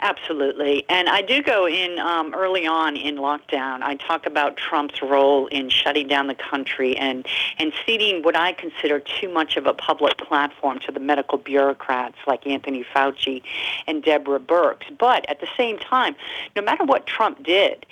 Absolutely. 0.00 0.84
And 0.88 1.08
I 1.08 1.22
do 1.22 1.42
go 1.42 1.66
in 1.66 1.98
um, 1.98 2.34
early 2.34 2.66
on 2.66 2.96
in 2.96 3.16
lockdown. 3.16 3.82
I 3.82 3.96
talk 3.96 4.26
about 4.26 4.56
Trump's 4.56 5.02
role 5.02 5.46
in 5.48 5.68
shutting 5.68 6.06
down 6.06 6.26
the 6.26 6.34
country 6.34 6.96
and, 6.96 7.26
and 7.58 7.72
ceding 7.84 8.22
what 8.22 8.36
I 8.36 8.52
consider 8.52 9.00
too 9.00 9.28
much 9.32 9.56
of 9.56 9.66
a 9.66 9.74
public 9.74 10.18
platform 10.18 10.78
to 10.80 10.92
the 10.92 11.00
medical 11.00 11.38
bureaucrats 11.38 12.16
like 12.26 12.46
Anthony 12.46 12.84
Fauci 12.94 13.42
and 13.86 14.02
Deborah 14.02 14.40
Birx. 14.40 14.82
But 14.96 15.28
at 15.28 15.40
the 15.40 15.48
same 15.56 15.78
time, 15.78 16.14
no 16.54 16.62
matter 16.62 16.84
what 16.84 17.06
Trump 17.06 17.42
did, 17.42 17.86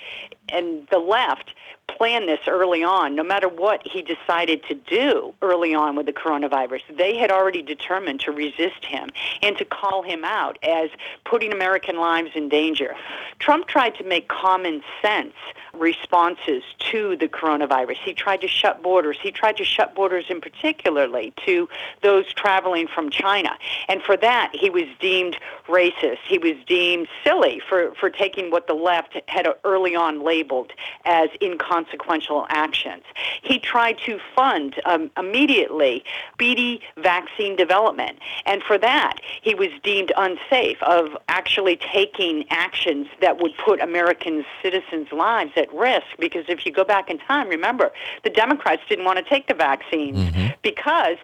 and 0.49 0.87
the 0.91 0.99
left 0.99 1.53
planned 1.87 2.27
this 2.27 2.39
early 2.47 2.83
on, 2.83 3.15
no 3.15 3.23
matter 3.23 3.47
what 3.47 3.81
he 3.85 4.01
decided 4.01 4.63
to 4.63 4.75
do 4.75 5.33
early 5.41 5.73
on 5.73 5.95
with 5.95 6.05
the 6.05 6.13
coronavirus. 6.13 6.81
They 6.97 7.17
had 7.17 7.31
already 7.31 7.61
determined 7.61 8.19
to 8.21 8.31
resist 8.31 8.85
him 8.85 9.09
and 9.41 9.57
to 9.57 9.65
call 9.65 10.03
him 10.03 10.23
out 10.25 10.57
as 10.63 10.89
putting 11.23 11.53
American 11.53 11.97
lives 11.97 12.31
in 12.35 12.49
danger. 12.49 12.95
Trump 13.39 13.67
tried 13.67 13.95
to 13.95 14.03
make 14.03 14.27
common 14.27 14.81
sense 15.01 15.33
responses 15.73 16.63
to 16.91 17.17
the 17.17 17.27
coronavirus. 17.27 17.97
He 18.03 18.13
tried 18.13 18.41
to 18.41 18.47
shut 18.47 18.81
borders. 18.81 19.17
He 19.21 19.31
tried 19.31 19.57
to 19.57 19.65
shut 19.65 19.95
borders 19.95 20.25
in 20.29 20.41
particularly 20.41 21.33
to 21.45 21.67
those 22.01 22.31
traveling 22.33 22.87
from 22.87 23.09
China. 23.09 23.51
And 23.87 24.01
for 24.01 24.17
that, 24.17 24.51
he 24.53 24.69
was 24.69 24.85
deemed 24.99 25.37
racist. 25.67 26.19
He 26.27 26.37
was 26.37 26.55
deemed 26.67 27.07
silly 27.23 27.61
for, 27.67 27.93
for 27.95 28.09
taking 28.09 28.51
what 28.51 28.67
the 28.67 28.73
left 28.73 29.17
had 29.27 29.47
early 29.63 29.95
on 29.95 30.23
labeled 30.23 30.71
as 31.05 31.29
inconsequential 31.75 32.45
actions. 32.49 33.03
He 33.41 33.59
tried 33.59 33.97
to 34.05 34.19
fund 34.35 34.75
um, 34.85 35.11
immediately 35.17 36.03
speedy 36.33 36.81
vaccine 36.97 37.55
development. 37.55 38.19
And 38.45 38.61
for 38.63 38.77
that, 38.77 39.17
he 39.41 39.55
was 39.55 39.69
deemed 39.83 40.11
unsafe 40.17 40.81
of 40.83 41.17
actually 41.27 41.77
taking 41.77 42.45
actions 42.49 43.07
that 43.21 43.41
would 43.41 43.51
put 43.63 43.81
American 43.81 44.45
citizens' 44.61 45.11
lives 45.11 45.51
at 45.55 45.73
risk. 45.73 46.05
Because 46.19 46.45
if 46.47 46.65
you 46.65 46.71
go 46.71 46.83
back 46.83 47.09
in 47.09 47.17
time, 47.19 47.49
remember, 47.49 47.91
the 48.23 48.29
Democrats 48.29 48.81
didn't 48.87 49.05
want 49.05 49.17
to 49.19 49.25
take 49.25 49.47
the 49.47 49.53
vaccines 49.53 50.17
mm-hmm. 50.17 50.47
because 50.61 51.17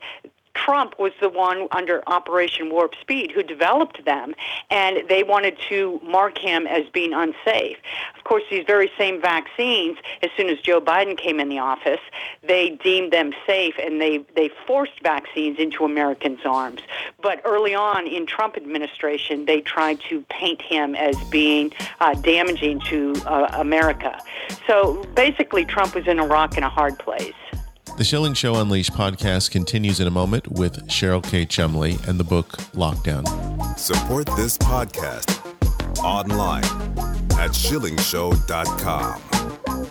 Trump 0.54 1.00
was 1.00 1.12
the 1.22 1.30
one 1.30 1.68
under 1.72 2.04
Operation 2.08 2.70
Warp 2.70 2.94
Speed 3.00 3.32
who 3.32 3.44
developed 3.44 4.04
them, 4.06 4.34
and 4.70 5.08
they 5.10 5.24
wanted 5.24 5.58
to 5.70 6.00
mark 6.04 6.38
him 6.38 6.68
as 6.68 6.88
being 6.90 7.14
unsafe. 7.14 7.78
Of 8.18 8.24
course, 8.24 8.44
these 8.50 8.66
very 8.66 8.92
same 8.98 9.22
vaccines, 9.22 9.98
as 10.22 10.30
soon 10.38 10.50
as 10.50 10.60
Joe 10.60 10.82
Biden 10.82 11.18
came 11.18 11.40
in 11.40 11.50
the 11.50 11.60
office, 11.60 12.00
they 12.44 12.72
deemed 12.84 13.12
them 13.12 13.34
safe 13.48 13.76
and 13.82 14.02
they, 14.02 14.20
they 14.36 14.50
forced 14.68 15.02
vaccines 15.02 15.58
into 15.60 15.86
Americans' 15.86 16.42
arms. 16.46 16.82
But 17.22 17.42
early 17.46 17.74
on 17.74 18.08
in 18.08 18.26
Trump 18.26 18.58
administration, 18.58 19.46
they 19.46 19.62
tried 19.62 20.00
to 20.10 20.22
paint 20.30 20.62
him 20.62 20.96
as 20.96 21.16
being 21.30 21.74
uh, 22.00 22.14
damaging 22.16 22.80
to 22.82 23.14
uh, 23.26 23.50
America. 23.54 24.20
So 24.68 25.04
basically, 25.16 25.66
Trump 25.66 25.96
was 25.96 26.08
in 26.08 26.20
a 26.20 26.26
rock 26.26 26.56
and 26.56 26.66
a 26.66 26.70
hard 26.70 27.00
place. 27.00 27.34
The 28.02 28.06
Schilling 28.06 28.34
Show 28.34 28.56
Unleashed 28.56 28.94
podcast 28.94 29.52
continues 29.52 30.00
in 30.00 30.08
a 30.08 30.10
moment 30.10 30.48
with 30.48 30.88
Cheryl 30.88 31.24
K. 31.24 31.46
Chumley 31.46 32.00
and 32.08 32.20
the 32.20 32.24
book 32.24 32.48
Lockdown. 32.74 33.28
Support 33.78 34.26
this 34.36 34.58
podcast 34.58 35.38
online 36.04 36.64
at 37.34 37.52
schillingshow.com. 37.52 39.91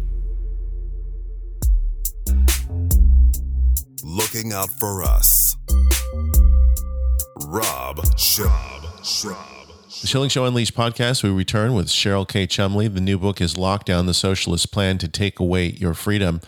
Looking 4.03 4.53
out 4.53 4.69
for 4.69 5.03
us. 5.03 5.55
Rob 7.47 7.99
Schab. 8.17 8.81
The 10.01 10.07
Schilling 10.07 10.29
Show 10.29 10.45
Unleashed 10.45 10.75
podcast, 10.75 11.23
we 11.23 11.29
return 11.29 11.73
with 11.73 11.87
Cheryl 11.87 12.27
K. 12.27 12.47
Chumley. 12.47 12.87
The 12.87 13.01
new 13.01 13.19
book 13.19 13.41
is 13.41 13.55
Lockdown, 13.55 14.05
the 14.05 14.13
Socialist 14.13 14.71
Plan 14.71 14.97
to 14.99 15.07
Take 15.07 15.39
Away 15.39 15.67
Your 15.67 15.93
Freedom. 15.93 16.41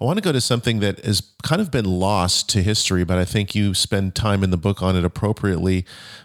I 0.00 0.04
want 0.04 0.16
to 0.16 0.22
go 0.22 0.32
to 0.32 0.40
something 0.40 0.78
that 0.80 1.04
has 1.04 1.32
kind 1.42 1.60
of 1.60 1.70
been 1.70 1.84
lost 1.84 2.48
to 2.50 2.62
history, 2.62 3.04
but 3.04 3.18
I 3.18 3.24
think 3.24 3.54
you 3.54 3.74
spend 3.74 4.14
time 4.14 4.44
in 4.44 4.50
the 4.50 4.56
book 4.56 4.80
on 4.80 4.96
it 4.96 5.04
appropriately. 5.04 5.84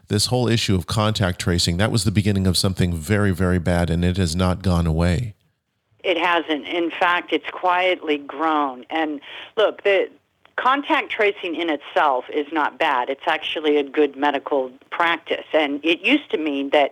This 0.09 0.27
whole 0.27 0.47
issue 0.47 0.75
of 0.75 0.85
contact 0.85 1.39
tracing, 1.39 1.77
that 1.77 1.91
was 1.91 2.03
the 2.03 2.11
beginning 2.11 2.45
of 2.45 2.55
something 2.55 2.93
very, 2.93 3.31
very 3.31 3.59
bad, 3.59 3.89
and 3.89 4.05
it 4.05 4.17
has 4.17 4.35
not 4.35 4.61
gone 4.61 4.85
away. 4.85 5.35
It 6.03 6.17
hasn't. 6.17 6.67
In 6.67 6.91
fact, 6.91 7.33
it's 7.33 7.49
quietly 7.51 8.17
grown. 8.17 8.85
And 8.89 9.21
look, 9.57 9.83
the 9.83 10.09
contact 10.55 11.09
tracing 11.09 11.55
in 11.55 11.69
itself 11.69 12.25
is 12.29 12.45
not 12.51 12.77
bad. 12.77 13.09
It's 13.09 13.27
actually 13.27 13.77
a 13.77 13.83
good 13.83 14.15
medical 14.15 14.71
practice. 14.91 15.45
And 15.51 15.83
it 15.83 16.01
used 16.01 16.29
to 16.31 16.37
mean 16.37 16.69
that, 16.69 16.91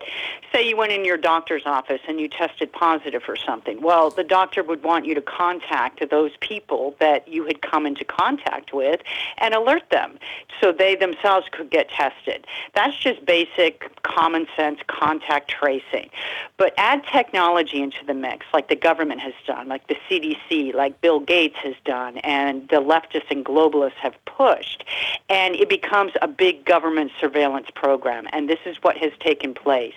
say, 0.52 0.68
you 0.68 0.76
went 0.76 0.92
in 0.92 1.06
your 1.06 1.18
doctor's 1.18 1.64
office 1.66 2.02
and 2.08 2.20
you 2.20 2.28
tested 2.28 2.72
positive 2.72 3.22
for 3.24 3.36
something. 3.36 3.82
Well, 3.82 4.10
the 4.10 4.24
doctor 4.24 4.64
would 4.64 4.84
want 4.84 5.06
you 5.06 5.14
to 5.16 5.22
contact 5.22 6.10
those 6.10 6.32
people 6.40 6.96
that 7.00 7.28
you 7.28 7.46
had 7.46 7.62
come 7.62 7.86
into 7.86 8.04
contact 8.04 8.74
with 8.74 9.02
and 9.38 9.54
alert 9.54 9.84
them 9.92 10.18
so 10.60 10.72
they 10.72 10.96
themselves 10.96 11.48
could 11.52 11.70
get 11.70 11.90
tested. 11.90 12.46
That's 12.74 12.98
just 12.98 13.24
basic 13.26 14.02
common 14.02 14.48
sense 14.56 14.80
contact 14.88 15.50
tracing. 15.52 16.10
But 16.58 16.74
add 16.78 17.04
technology 17.12 17.82
into 17.82 18.06
the 18.06 18.14
mix, 18.14 18.46
like 18.54 18.70
the 18.70 18.76
government 18.76 19.22
has 19.22 19.34
done, 19.46 19.68
like 19.68 19.88
the 19.88 19.98
CDC, 20.10 20.74
like 20.74 21.00
Bill 21.02 21.20
Gates 21.20 21.58
has 21.64 21.76
done, 21.86 22.18
and 22.20 22.68
the 22.70 22.78
leftists 22.78 23.30
and 23.30 23.46
globalists 23.52 24.00
have 24.02 24.16
pushed, 24.26 24.86
and 25.30 25.56
it 25.56 25.68
becomes 25.68 26.14
a 26.22 26.28
big 26.28 26.64
government 26.66 27.12
surveillance 27.20 27.68
program. 27.76 28.28
And 28.32 28.50
this 28.50 28.60
is 28.66 28.78
what 28.82 28.98
has 28.98 29.12
taken 29.20 29.54
place. 29.54 29.94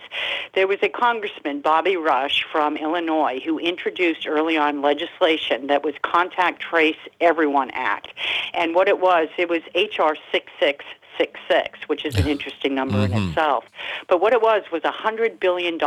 There 0.54 0.66
was 0.66 0.78
a 0.82 0.88
congressman, 0.88 1.60
Bobby 1.60 1.96
Rush 1.96 2.44
from 2.50 2.76
Illinois, 2.76 3.40
who 3.44 3.58
introduced 3.58 4.26
early 4.26 4.56
on 4.56 4.82
legislation 4.82 5.68
that 5.68 5.84
was 5.84 5.94
Contact 6.02 6.60
Trace 6.60 6.96
Everyone 7.20 7.70
Act. 7.72 8.08
And 8.52 8.74
what 8.74 8.88
it 8.88 9.00
was, 9.00 9.28
it 9.38 9.48
was 9.48 9.62
H.R. 9.74 10.16
66 10.32 10.84
666, 11.18 11.88
which 11.88 12.04
is 12.04 12.16
an 12.16 12.26
interesting 12.26 12.74
number 12.74 12.98
in 12.98 13.10
mm-hmm. 13.10 13.28
itself. 13.28 13.64
But 14.08 14.20
what 14.20 14.32
it 14.32 14.42
was 14.42 14.62
was 14.72 14.82
$100 14.82 15.40
billion 15.40 15.78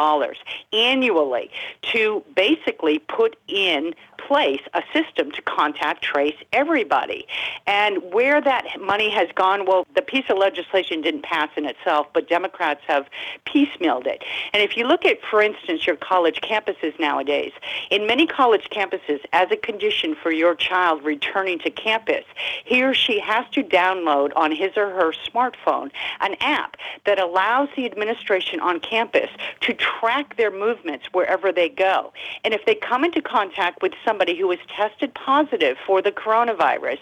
annually 0.73 1.51
to 1.93 2.23
basically 2.35 2.99
put 2.99 3.37
in 3.47 3.93
place 4.17 4.61
a 4.73 4.81
system 4.93 5.31
to 5.31 5.41
contact 5.43 6.03
trace 6.03 6.35
everybody. 6.51 7.27
And 7.65 8.01
where 8.11 8.41
that 8.41 8.65
money 8.79 9.09
has 9.09 9.29
gone, 9.35 9.65
well, 9.65 9.85
the 9.95 10.01
piece 10.01 10.25
of 10.29 10.37
legislation 10.37 11.01
didn't 11.01 11.23
pass 11.23 11.49
in 11.55 11.65
itself, 11.65 12.07
but 12.13 12.27
Democrats 12.27 12.81
have 12.87 13.07
piecemealed 13.45 14.07
it. 14.07 14.23
And 14.53 14.61
if 14.61 14.75
you 14.75 14.85
look 14.85 15.05
at, 15.05 15.19
for 15.29 15.41
instance, 15.41 15.85
your 15.85 15.95
college 15.95 16.41
campuses 16.41 16.99
nowadays, 16.99 17.51
in 17.89 18.07
many 18.07 18.27
college 18.27 18.69
campuses, 18.71 19.19
as 19.33 19.49
a 19.51 19.57
condition 19.57 20.15
for 20.15 20.31
your 20.31 20.55
child 20.55 21.03
returning 21.03 21.59
to 21.59 21.69
campus, 21.69 22.25
he 22.65 22.83
or 22.83 22.93
she 22.93 23.19
has 23.19 23.45
to 23.51 23.63
download 23.63 24.31
on 24.35 24.51
his 24.51 24.75
or 24.75 24.89
her 24.89 25.13
smartphone 25.25 25.91
an 26.19 26.35
app 26.39 26.77
that 27.05 27.19
allows 27.19 27.69
the 27.75 27.85
administration 27.85 28.59
on 28.59 28.79
campus 28.79 29.29
to 29.61 29.73
track 29.73 30.37
their 30.37 30.51
movements 30.51 31.07
wherever 31.11 31.51
they 31.51 31.69
go. 31.69 32.11
And 32.43 32.53
if 32.53 32.65
they 32.65 32.75
come 32.75 33.03
into 33.03 33.21
contact 33.21 33.81
with 33.81 33.93
somebody 34.05 34.37
who 34.37 34.51
is 34.51 34.59
tested 34.67 35.13
positive 35.13 35.77
for 35.85 36.01
the 36.01 36.11
coronavirus, 36.11 36.99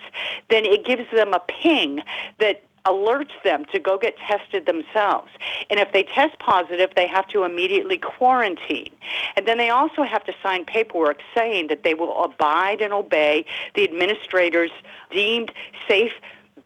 then 0.50 0.65
it 0.65 0.86
gives 0.86 1.10
them 1.12 1.34
a 1.34 1.39
ping 1.39 2.01
that 2.39 2.63
alerts 2.86 3.31
them 3.43 3.65
to 3.65 3.79
go 3.79 3.98
get 3.98 4.15
tested 4.17 4.65
themselves. 4.65 5.29
And 5.69 5.79
if 5.79 5.91
they 5.91 6.03
test 6.03 6.38
positive, 6.39 6.91
they 6.95 7.07
have 7.07 7.27
to 7.29 7.43
immediately 7.43 7.98
quarantine. 7.98 8.91
And 9.36 9.48
then 9.48 9.57
they 9.57 9.69
also 9.69 10.03
have 10.03 10.24
to 10.25 10.34
sign 10.41 10.65
paperwork 10.65 11.19
saying 11.36 11.67
that 11.67 11.84
they 11.84 11.93
will 11.93 12.24
abide 12.24 12.81
and 12.81 12.93
obey 12.93 13.45
the 13.74 13.84
administrator's 13.84 14.72
deemed 15.12 15.51
safe 15.88 16.13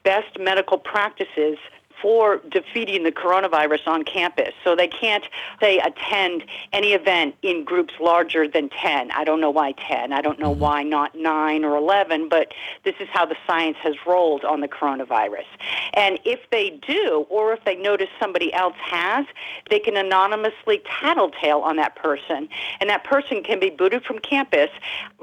best 0.03 0.39
medical 0.39 0.77
practices 0.77 1.57
for 2.01 2.37
defeating 2.49 3.03
the 3.03 3.11
coronavirus 3.11 3.87
on 3.87 4.03
campus. 4.03 4.53
So 4.63 4.75
they 4.75 4.87
can't, 4.87 5.25
say, 5.59 5.79
attend 5.79 6.45
any 6.71 6.93
event 6.93 7.35
in 7.41 7.63
groups 7.63 7.93
larger 7.99 8.47
than 8.47 8.69
10. 8.69 9.11
I 9.11 9.23
don't 9.23 9.41
know 9.41 9.49
why 9.49 9.73
10. 9.73 10.13
I 10.13 10.21
don't 10.21 10.39
know 10.39 10.49
Mm-hmm. 10.49 10.61
why 10.61 10.83
not 10.83 11.13
9 11.13 11.63
or 11.63 11.75
11, 11.75 12.27
but 12.29 12.53
this 12.83 12.95
is 12.99 13.07
how 13.11 13.25
the 13.25 13.35
science 13.45 13.77
has 13.83 13.93
rolled 14.07 14.43
on 14.43 14.61
the 14.61 14.67
coronavirus. 14.67 15.45
And 15.93 16.19
if 16.25 16.39
they 16.49 16.71
do, 16.87 17.27
or 17.29 17.53
if 17.53 17.63
they 17.65 17.75
notice 17.75 18.09
somebody 18.19 18.51
else 18.53 18.75
has, 18.81 19.25
they 19.69 19.79
can 19.79 19.95
anonymously 19.95 20.81
tattletale 20.85 21.59
on 21.59 21.75
that 21.75 21.95
person. 21.95 22.49
And 22.79 22.89
that 22.89 23.03
person 23.03 23.43
can 23.43 23.59
be 23.59 23.69
booted 23.69 24.03
from 24.03 24.19
campus 24.19 24.69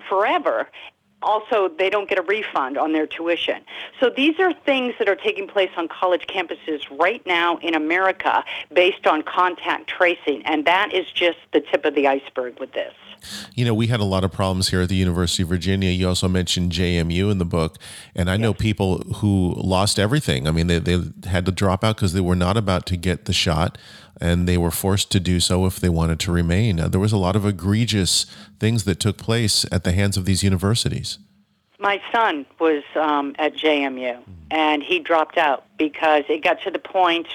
forever 0.08 0.68
also 1.22 1.68
they 1.68 1.90
don't 1.90 2.08
get 2.08 2.18
a 2.18 2.22
refund 2.22 2.78
on 2.78 2.92
their 2.92 3.06
tuition. 3.06 3.62
So 4.00 4.10
these 4.10 4.38
are 4.38 4.52
things 4.52 4.94
that 4.98 5.08
are 5.08 5.16
taking 5.16 5.48
place 5.48 5.70
on 5.76 5.88
college 5.88 6.26
campuses 6.26 6.82
right 6.98 7.24
now 7.26 7.56
in 7.58 7.74
America 7.74 8.44
based 8.72 9.06
on 9.06 9.22
contact 9.22 9.88
tracing 9.88 10.42
and 10.44 10.64
that 10.66 10.92
is 10.92 11.10
just 11.10 11.38
the 11.52 11.60
tip 11.60 11.84
of 11.84 11.94
the 11.94 12.06
iceberg 12.06 12.58
with 12.60 12.72
this. 12.72 12.94
You 13.54 13.64
know, 13.64 13.74
we 13.74 13.86
had 13.88 14.00
a 14.00 14.04
lot 14.04 14.24
of 14.24 14.32
problems 14.32 14.68
here 14.68 14.80
at 14.82 14.88
the 14.88 14.96
University 14.96 15.42
of 15.42 15.48
Virginia. 15.48 15.90
You 15.90 16.08
also 16.08 16.28
mentioned 16.28 16.72
JMU 16.72 17.30
in 17.30 17.38
the 17.38 17.44
book, 17.44 17.76
and 18.14 18.30
I 18.30 18.36
know 18.36 18.54
people 18.54 18.98
who 19.16 19.54
lost 19.56 19.98
everything. 19.98 20.46
I 20.46 20.50
mean, 20.50 20.66
they, 20.66 20.78
they 20.78 20.98
had 21.28 21.46
to 21.46 21.52
drop 21.52 21.84
out 21.84 21.96
because 21.96 22.12
they 22.12 22.20
were 22.20 22.36
not 22.36 22.56
about 22.56 22.86
to 22.86 22.96
get 22.96 23.26
the 23.26 23.32
shot, 23.32 23.78
and 24.20 24.48
they 24.48 24.56
were 24.56 24.70
forced 24.70 25.10
to 25.12 25.20
do 25.20 25.40
so 25.40 25.66
if 25.66 25.78
they 25.80 25.88
wanted 25.88 26.18
to 26.20 26.32
remain. 26.32 26.80
Uh, 26.80 26.88
there 26.88 27.00
was 27.00 27.12
a 27.12 27.18
lot 27.18 27.36
of 27.36 27.44
egregious 27.44 28.26
things 28.58 28.84
that 28.84 29.00
took 29.00 29.18
place 29.18 29.66
at 29.70 29.84
the 29.84 29.92
hands 29.92 30.16
of 30.16 30.24
these 30.24 30.42
universities. 30.42 31.18
My 31.78 32.00
son 32.10 32.46
was 32.58 32.82
um, 32.94 33.34
at 33.38 33.54
JMU, 33.54 34.22
and 34.50 34.82
he 34.82 34.98
dropped 34.98 35.36
out 35.36 35.65
because 35.78 36.24
it 36.28 36.42
got 36.42 36.60
to 36.62 36.70
the 36.70 36.78
point 36.78 37.26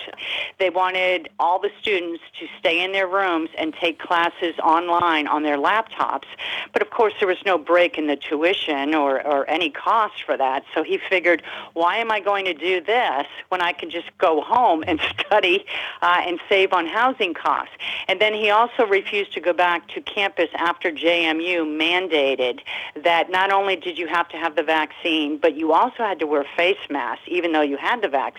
they 0.60 0.70
wanted 0.70 1.30
all 1.40 1.60
the 1.60 1.70
students 1.80 2.22
to 2.40 2.48
stay 2.60 2.84
in 2.84 2.92
their 2.92 3.08
rooms 3.08 3.50
and 3.58 3.74
take 3.74 4.00
classes 4.00 4.56
online 4.64 5.28
on 5.28 5.44
their 5.44 5.58
laptops. 5.58 6.26
But 6.74 6.82
of 6.82 6.90
course, 6.90 7.14
there 7.20 7.28
was 7.28 7.38
no 7.46 7.58
break 7.58 7.98
in 7.98 8.08
the 8.08 8.16
tuition 8.16 8.94
or, 8.96 9.26
or 9.26 9.50
any 9.50 9.70
cost 9.70 10.24
for 10.24 10.38
that. 10.38 10.64
So 10.74 10.84
he 10.84 11.00
figured, 11.10 11.44
why 11.74 11.98
am 11.98 12.12
I 12.12 12.20
going 12.20 12.46
to 12.46 12.54
do 12.54 12.82
this 12.82 13.28
when 13.50 13.62
I 13.62 13.74
can 13.74 13.90
just 13.90 14.16
go 14.18 14.42
home 14.42 14.84
and 14.88 15.00
study 15.20 15.66
uh, 16.02 16.22
and 16.26 16.40
save 16.50 16.74
on 16.74 16.88
housing 16.88 17.34
costs? 17.34 17.74
And 18.08 18.20
then 18.20 18.34
he 18.34 18.50
also 18.50 18.86
refused 18.86 19.34
to 19.34 19.40
go 19.40 19.54
back 19.54 19.88
to 19.90 20.02
campus 20.02 20.50
after 20.56 20.92
JMU 20.92 21.66
mandated 21.66 22.60
that 23.04 23.30
not 23.30 23.52
only 23.52 23.76
did 23.76 23.98
you 23.98 24.08
have 24.08 24.28
to 24.30 24.38
have 24.38 24.56
the 24.56 24.64
vaccine, 24.64 25.38
but 25.38 25.56
you 25.56 25.74
also 25.74 25.98
had 26.04 26.20
to 26.20 26.28
wear 26.28 26.46
face 26.56 26.78
masks, 26.90 27.24
even 27.28 27.52
though 27.52 27.62
you 27.62 27.78
had 27.78 28.02
the 28.02 28.08
vaccine, 28.08 28.31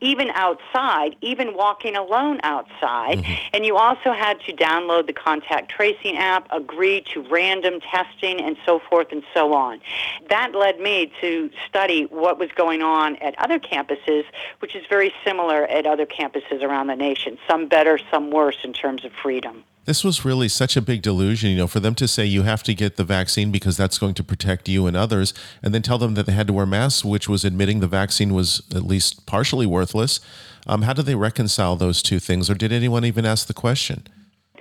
even 0.00 0.30
outside, 0.30 1.16
even 1.20 1.54
walking 1.54 1.96
alone 1.96 2.40
outside. 2.42 3.18
Mm-hmm. 3.18 3.50
And 3.54 3.66
you 3.66 3.76
also 3.76 4.12
had 4.12 4.40
to 4.46 4.52
download 4.52 5.06
the 5.06 5.12
contact 5.12 5.70
tracing 5.70 6.16
app, 6.16 6.46
agree 6.50 7.02
to 7.12 7.22
random 7.22 7.80
testing, 7.80 8.40
and 8.40 8.56
so 8.66 8.80
forth 8.90 9.08
and 9.12 9.22
so 9.34 9.54
on. 9.54 9.80
That 10.28 10.54
led 10.54 10.80
me 10.80 11.12
to 11.20 11.50
study 11.68 12.04
what 12.04 12.38
was 12.38 12.50
going 12.54 12.82
on 12.82 13.16
at 13.16 13.34
other 13.38 13.58
campuses, 13.58 14.24
which 14.60 14.74
is 14.74 14.84
very 14.88 15.12
similar 15.24 15.64
at 15.66 15.86
other 15.86 16.06
campuses 16.06 16.62
around 16.62 16.88
the 16.88 16.96
nation, 16.96 17.38
some 17.48 17.68
better, 17.68 17.98
some 18.10 18.30
worse 18.30 18.58
in 18.64 18.72
terms 18.72 19.04
of 19.04 19.12
freedom. 19.12 19.64
This 19.84 20.04
was 20.04 20.24
really 20.24 20.48
such 20.48 20.76
a 20.76 20.82
big 20.82 21.02
delusion, 21.02 21.50
you 21.50 21.56
know, 21.56 21.66
for 21.66 21.80
them 21.80 21.96
to 21.96 22.06
say 22.06 22.24
you 22.24 22.42
have 22.42 22.62
to 22.64 22.74
get 22.74 22.96
the 22.96 23.04
vaccine 23.04 23.50
because 23.50 23.76
that's 23.76 23.98
going 23.98 24.14
to 24.14 24.22
protect 24.22 24.68
you 24.68 24.86
and 24.86 24.96
others, 24.96 25.34
and 25.60 25.74
then 25.74 25.82
tell 25.82 25.98
them 25.98 26.14
that 26.14 26.26
they 26.26 26.32
had 26.32 26.46
to 26.46 26.52
wear 26.52 26.66
masks, 26.66 27.04
which 27.04 27.28
was 27.28 27.44
admitting 27.44 27.80
the 27.80 27.88
vaccine 27.88 28.32
was 28.32 28.62
at 28.72 28.84
least 28.84 29.26
partially 29.26 29.66
worthless. 29.66 30.20
Um, 30.68 30.82
how 30.82 30.92
do 30.92 31.02
they 31.02 31.16
reconcile 31.16 31.74
those 31.74 32.00
two 32.00 32.20
things, 32.20 32.48
or 32.48 32.54
did 32.54 32.72
anyone 32.72 33.04
even 33.04 33.26
ask 33.26 33.48
the 33.48 33.54
question? 33.54 34.06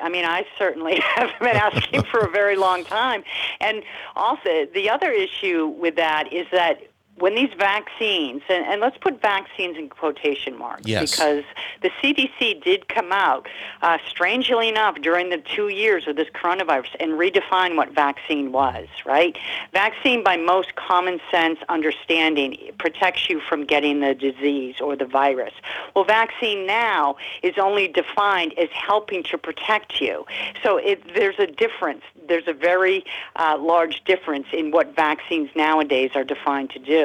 I 0.02 0.10
mean, 0.10 0.26
I 0.26 0.46
certainly 0.58 1.00
have 1.16 1.30
been 1.40 1.56
asking 1.56 2.04
for 2.06 2.22
a 2.22 2.30
very 2.30 2.56
long 2.56 2.84
time. 2.84 3.24
And 3.60 3.84
also, 4.16 4.66
the 4.74 4.90
other 4.90 5.12
issue 5.12 5.68
with 5.68 5.96
that 5.98 6.34
is 6.34 6.48
that 6.52 6.82
when 7.18 7.36
these 7.36 7.54
vaccines, 7.58 8.42
and, 8.50 8.66
and 8.66 8.82
let's 8.82 8.98
put 8.98 9.22
vaccines 9.22 9.78
in 9.78 9.90
quotation 9.90 10.58
marks, 10.58 10.88
Yes. 10.88 11.12
because 11.12 11.44
the 11.82 11.92
CDC 12.02 12.64
did 12.64 12.88
come 12.88 13.12
out, 13.12 13.48
uh, 13.84 13.98
strangely 14.08 14.70
enough, 14.70 14.96
during 15.02 15.30
the 15.30 15.38
two 15.38 15.68
years 15.70 16.08
of 16.08 16.16
this 16.16 16.28
coronavirus 16.30 16.96
and 17.00 17.12
redefine 17.14 17.76
what 17.76 17.94
vaccine 17.94 18.52
was, 18.52 18.88
right? 19.06 19.38
Vaccine, 19.72 20.24
by 20.24 20.36
most 20.38 20.76
common 20.76 21.20
sense 21.30 21.60
understanding, 21.70 22.58
protects 22.80 23.30
you 23.30 23.40
from 23.40 23.66
getting 23.66 24.00
the 24.00 24.16
disease 24.16 24.76
or 24.82 24.96
the 24.96 25.06
virus. 25.06 25.54
Well, 25.96 26.06
vaccine 26.06 26.66
now 26.66 27.18
is 27.44 27.54
only 27.60 27.88
defined 27.88 28.58
as 28.58 28.70
helping 28.72 29.22
to 29.24 29.38
protect 29.38 30.02
you. 30.02 30.26
So 30.64 30.78
it, 30.78 31.02
there's 31.14 31.40
a 31.40 31.48
difference. 31.48 32.02
There's 32.28 32.48
a 32.48 32.54
very 32.54 33.06
uh, 33.36 33.58
large 33.60 34.04
difference 34.06 34.48
in 34.54 34.72
what 34.72 34.96
vaccines 34.96 35.50
nowadays 35.56 36.12
are 36.16 36.24
defined 36.24 36.72
to 36.72 36.80
do. 36.80 37.01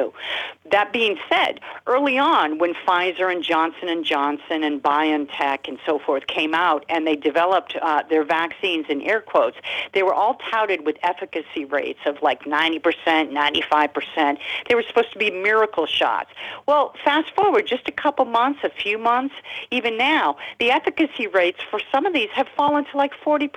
That 0.71 0.91
being 0.91 1.17
said, 1.29 1.61
early 1.85 2.17
on, 2.17 2.57
when 2.57 2.73
Pfizer 2.85 3.31
and 3.31 3.41
Johnson 3.43 3.87
and 3.87 4.03
Johnson 4.03 4.63
and 4.63 4.83
BioNTech 4.83 5.67
and 5.67 5.77
so 5.85 5.97
forth 5.99 6.27
came 6.27 6.53
out 6.53 6.85
and 6.89 7.07
they 7.07 7.15
developed 7.15 7.75
uh, 7.81 8.03
their 8.09 8.25
vaccines 8.25 8.85
in 8.89 9.01
air 9.01 9.21
quotes, 9.21 9.57
they 9.93 10.03
were 10.03 10.13
all 10.13 10.35
touted 10.51 10.85
with 10.85 10.97
efficacy 11.03 11.63
rates 11.65 11.99
of 12.05 12.21
like 12.21 12.43
90%, 12.43 12.81
95%. 13.05 14.37
They 14.67 14.75
were 14.75 14.83
supposed 14.83 15.13
to 15.13 15.19
be 15.19 15.31
miracle 15.31 15.85
shots. 15.85 16.29
Well, 16.67 16.93
fast 17.03 17.33
forward 17.35 17.65
just 17.67 17.87
a 17.87 17.91
couple 17.91 18.25
months, 18.25 18.59
a 18.63 18.69
few 18.69 18.97
months, 18.97 19.35
even 19.71 19.97
now, 19.97 20.37
the 20.59 20.71
efficacy 20.71 21.27
rates 21.27 21.59
for 21.69 21.79
some 21.91 22.05
of 22.05 22.13
these 22.13 22.29
have 22.33 22.47
fallen 22.55 22.85
to 22.85 22.97
like 22.97 23.13
40%, 23.23 23.49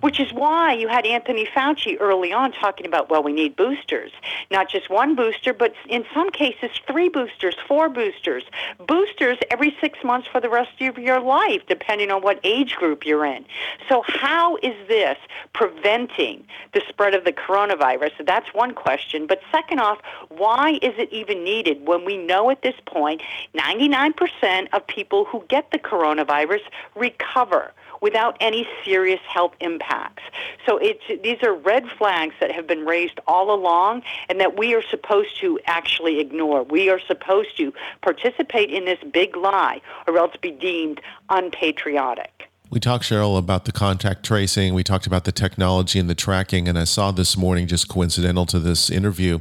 which 0.00 0.20
is 0.20 0.32
why 0.32 0.74
you 0.74 0.88
had 0.88 1.06
Anthony 1.06 1.46
Fauci 1.46 1.96
early 2.00 2.32
on 2.32 2.52
talking 2.52 2.86
about, 2.86 3.10
well, 3.10 3.22
we 3.22 3.32
need 3.32 3.56
boosters. 3.56 4.12
Not 4.50 4.68
just 4.68 4.90
one 4.90 5.14
booster, 5.14 5.47
but 5.52 5.74
in 5.88 6.04
some 6.14 6.30
cases, 6.30 6.70
three 6.86 7.08
boosters, 7.08 7.56
four 7.66 7.88
boosters. 7.88 8.44
Boosters 8.86 9.38
every 9.50 9.76
six 9.80 9.98
months 10.04 10.28
for 10.30 10.40
the 10.40 10.48
rest 10.48 10.80
of 10.80 10.98
your 10.98 11.20
life, 11.20 11.62
depending 11.68 12.10
on 12.10 12.22
what 12.22 12.40
age 12.44 12.74
group 12.74 13.04
you're 13.04 13.24
in. 13.24 13.44
So 13.88 14.02
how 14.06 14.56
is 14.56 14.74
this 14.88 15.16
preventing 15.52 16.44
the 16.72 16.82
spread 16.88 17.14
of 17.14 17.24
the 17.24 17.32
coronavirus? 17.32 18.12
That's 18.26 18.52
one 18.54 18.74
question. 18.74 19.26
But 19.26 19.40
second 19.50 19.80
off, 19.80 19.98
why 20.28 20.78
is 20.82 20.94
it 20.98 21.12
even 21.12 21.44
needed 21.44 21.86
when 21.86 22.04
we 22.04 22.16
know 22.16 22.50
at 22.50 22.62
this 22.62 22.76
point 22.86 23.22
99% 23.54 24.68
of 24.72 24.86
people 24.86 25.24
who 25.24 25.44
get 25.48 25.70
the 25.70 25.78
coronavirus 25.78 26.62
recover? 26.94 27.72
Without 28.00 28.36
any 28.40 28.66
serious 28.84 29.20
health 29.28 29.54
impacts. 29.60 30.22
So 30.66 30.78
it's, 30.78 31.02
these 31.22 31.42
are 31.42 31.54
red 31.54 31.86
flags 31.96 32.34
that 32.40 32.50
have 32.52 32.66
been 32.66 32.84
raised 32.84 33.20
all 33.26 33.54
along 33.54 34.02
and 34.28 34.40
that 34.40 34.56
we 34.56 34.74
are 34.74 34.82
supposed 34.82 35.38
to 35.40 35.58
actually 35.66 36.20
ignore. 36.20 36.62
We 36.62 36.90
are 36.90 37.00
supposed 37.00 37.56
to 37.58 37.72
participate 38.02 38.70
in 38.70 38.84
this 38.84 38.98
big 39.12 39.36
lie 39.36 39.80
or 40.06 40.18
else 40.18 40.36
be 40.40 40.50
deemed 40.50 41.00
unpatriotic. 41.28 42.48
We 42.70 42.80
talked, 42.80 43.04
Cheryl, 43.04 43.38
about 43.38 43.64
the 43.64 43.72
contact 43.72 44.26
tracing. 44.26 44.74
We 44.74 44.84
talked 44.84 45.06
about 45.06 45.24
the 45.24 45.32
technology 45.32 45.98
and 45.98 46.10
the 46.10 46.14
tracking. 46.14 46.68
And 46.68 46.78
I 46.78 46.84
saw 46.84 47.10
this 47.12 47.34
morning, 47.34 47.66
just 47.66 47.88
coincidental 47.88 48.44
to 48.46 48.58
this 48.58 48.90
interview, 48.90 49.38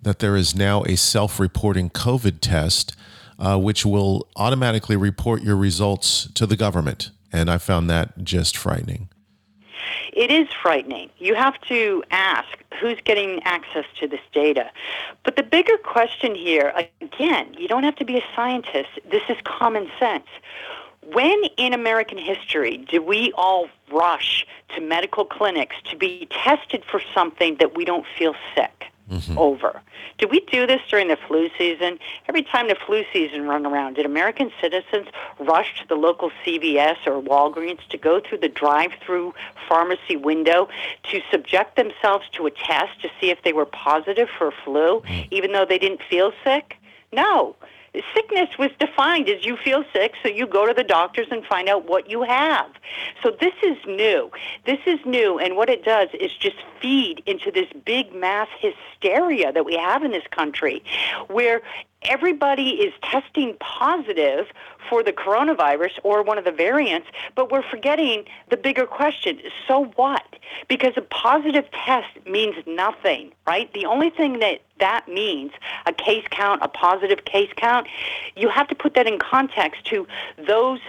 that 0.00 0.20
there 0.20 0.36
is 0.36 0.54
now 0.54 0.82
a 0.84 0.96
self 0.96 1.38
reporting 1.38 1.90
COVID 1.90 2.38
test 2.40 2.96
uh, 3.38 3.58
which 3.58 3.84
will 3.84 4.26
automatically 4.36 4.96
report 4.96 5.42
your 5.42 5.56
results 5.56 6.28
to 6.34 6.46
the 6.46 6.56
government. 6.56 7.10
And 7.36 7.50
I 7.50 7.58
found 7.58 7.90
that 7.90 8.24
just 8.24 8.56
frightening. 8.56 9.10
It 10.14 10.30
is 10.30 10.48
frightening. 10.62 11.10
You 11.18 11.34
have 11.34 11.60
to 11.68 12.02
ask 12.10 12.48
who's 12.80 12.98
getting 13.04 13.42
access 13.42 13.84
to 14.00 14.08
this 14.08 14.22
data. 14.32 14.70
But 15.22 15.36
the 15.36 15.42
bigger 15.42 15.76
question 15.76 16.34
here, 16.34 16.72
again, 17.02 17.52
you 17.58 17.68
don't 17.68 17.84
have 17.84 17.96
to 17.96 18.06
be 18.06 18.16
a 18.16 18.24
scientist. 18.34 18.88
This 19.10 19.22
is 19.28 19.36
common 19.44 19.90
sense. 20.00 20.24
When 21.12 21.44
in 21.58 21.74
American 21.74 22.16
history 22.16 22.78
do 22.78 23.02
we 23.02 23.32
all 23.36 23.68
rush 23.92 24.46
to 24.74 24.80
medical 24.80 25.26
clinics 25.26 25.76
to 25.90 25.96
be 25.96 26.26
tested 26.30 26.84
for 26.90 27.02
something 27.14 27.56
that 27.56 27.76
we 27.76 27.84
don't 27.84 28.06
feel 28.16 28.34
sick? 28.54 28.86
Mm-hmm. 29.10 29.38
over. 29.38 29.80
Did 30.18 30.30
we 30.30 30.40
do 30.40 30.66
this 30.66 30.80
during 30.88 31.08
the 31.08 31.16
flu 31.28 31.48
season? 31.58 31.98
Every 32.28 32.42
time 32.42 32.68
the 32.68 32.76
flu 32.86 33.04
season 33.12 33.46
run 33.46 33.66
around, 33.66 33.94
did 33.94 34.06
American 34.06 34.50
citizens 34.60 35.08
rush 35.38 35.80
to 35.80 35.88
the 35.88 35.94
local 35.94 36.30
CVS 36.44 37.06
or 37.06 37.20
Walgreens 37.22 37.86
to 37.88 37.98
go 37.98 38.20
through 38.20 38.38
the 38.38 38.48
drive-through 38.48 39.34
pharmacy 39.68 40.16
window 40.16 40.68
to 41.10 41.20
subject 41.30 41.76
themselves 41.76 42.28
to 42.32 42.46
a 42.46 42.50
test 42.50 43.00
to 43.02 43.10
see 43.20 43.30
if 43.30 43.42
they 43.42 43.52
were 43.52 43.66
positive 43.66 44.28
for 44.38 44.52
flu, 44.64 45.00
mm. 45.00 45.28
even 45.30 45.52
though 45.52 45.66
they 45.66 45.78
didn't 45.78 46.02
feel 46.08 46.32
sick? 46.44 46.76
No 47.12 47.56
sickness 48.14 48.48
was 48.58 48.70
defined 48.78 49.28
as 49.28 49.44
you 49.44 49.56
feel 49.56 49.84
sick, 49.92 50.14
so 50.22 50.28
you 50.28 50.46
go 50.46 50.66
to 50.66 50.74
the 50.74 50.84
doctors 50.84 51.26
and 51.30 51.44
find 51.46 51.68
out 51.68 51.86
what 51.86 52.10
you 52.10 52.22
have. 52.22 52.70
So 53.22 53.30
this 53.40 53.54
is 53.62 53.76
new. 53.86 54.30
This 54.64 54.80
is 54.86 54.98
new, 55.04 55.38
and 55.38 55.56
what 55.56 55.68
it 55.68 55.84
does 55.84 56.08
is 56.18 56.32
just 56.36 56.56
feed 56.80 57.22
into 57.26 57.50
this 57.50 57.68
big 57.84 58.14
mass 58.14 58.48
hysteria 58.60 59.52
that 59.52 59.64
we 59.64 59.76
have 59.76 60.02
in 60.02 60.10
this 60.10 60.26
country, 60.30 60.82
where 61.28 61.62
everybody 62.02 62.70
is 62.70 62.92
testing 63.02 63.56
positive 63.60 64.46
for 64.88 65.02
the 65.02 65.12
coronavirus 65.12 65.98
or 66.04 66.22
one 66.22 66.38
of 66.38 66.44
the 66.44 66.52
variants, 66.52 67.08
but 67.34 67.50
we're 67.50 67.62
forgetting 67.62 68.24
the 68.50 68.56
bigger 68.56 68.86
question. 68.86 69.40
So 69.66 69.86
what? 69.96 70.24
Because 70.68 70.92
a 70.96 71.02
positive 71.02 71.64
test 71.72 72.08
means 72.26 72.56
nothing, 72.66 73.32
right? 73.46 73.72
The 73.72 73.86
only 73.86 74.10
thing 74.10 74.38
that 74.40 74.60
that 74.78 75.08
means, 75.08 75.52
a 75.86 75.92
case 75.92 76.24
count, 76.30 76.62
a 76.62 76.68
positive 76.68 77.24
case 77.24 77.50
count, 77.56 77.88
you 78.36 78.48
have 78.48 78.68
to 78.68 78.74
put 78.74 78.94
that 78.94 79.06
in 79.06 79.18
context 79.18 79.84
to 79.86 80.06
those 80.46 80.80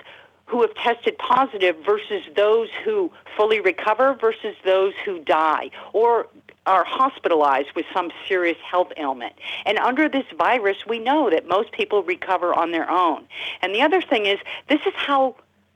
who 0.46 0.62
have 0.62 0.74
tested 0.76 1.17
positive 1.17 1.76
versus 1.86 2.24
those 2.36 2.70
who 2.84 3.12
fully 3.36 3.60
recover 3.60 4.13
versus 4.20 4.56
those 4.63 4.93
who 5.06 5.20
die 5.20 5.70
or 5.93 6.28
are 6.67 6.84
hospitalized 6.84 7.69
with 7.75 7.86
some 7.93 8.12
serious 8.27 8.58
health 8.60 8.91
ailment. 8.97 9.34
And 9.65 9.77
under 9.80 10.08
this 10.10 10.25
virus, 10.38 10.77
we 10.88 10.99
know 10.99 11.30
that 11.30 11.47
most 11.47 11.71
people 11.71 12.03
recover 12.03 12.53
on 12.53 12.71
their 12.71 12.89
own. 12.89 13.25
And 13.62 13.73
the 13.73 13.82
other 13.82 14.01
thing 14.01 14.25
is, 14.25 14.38
this 14.69 14.82
is 14.86 14.93
how 14.95 15.36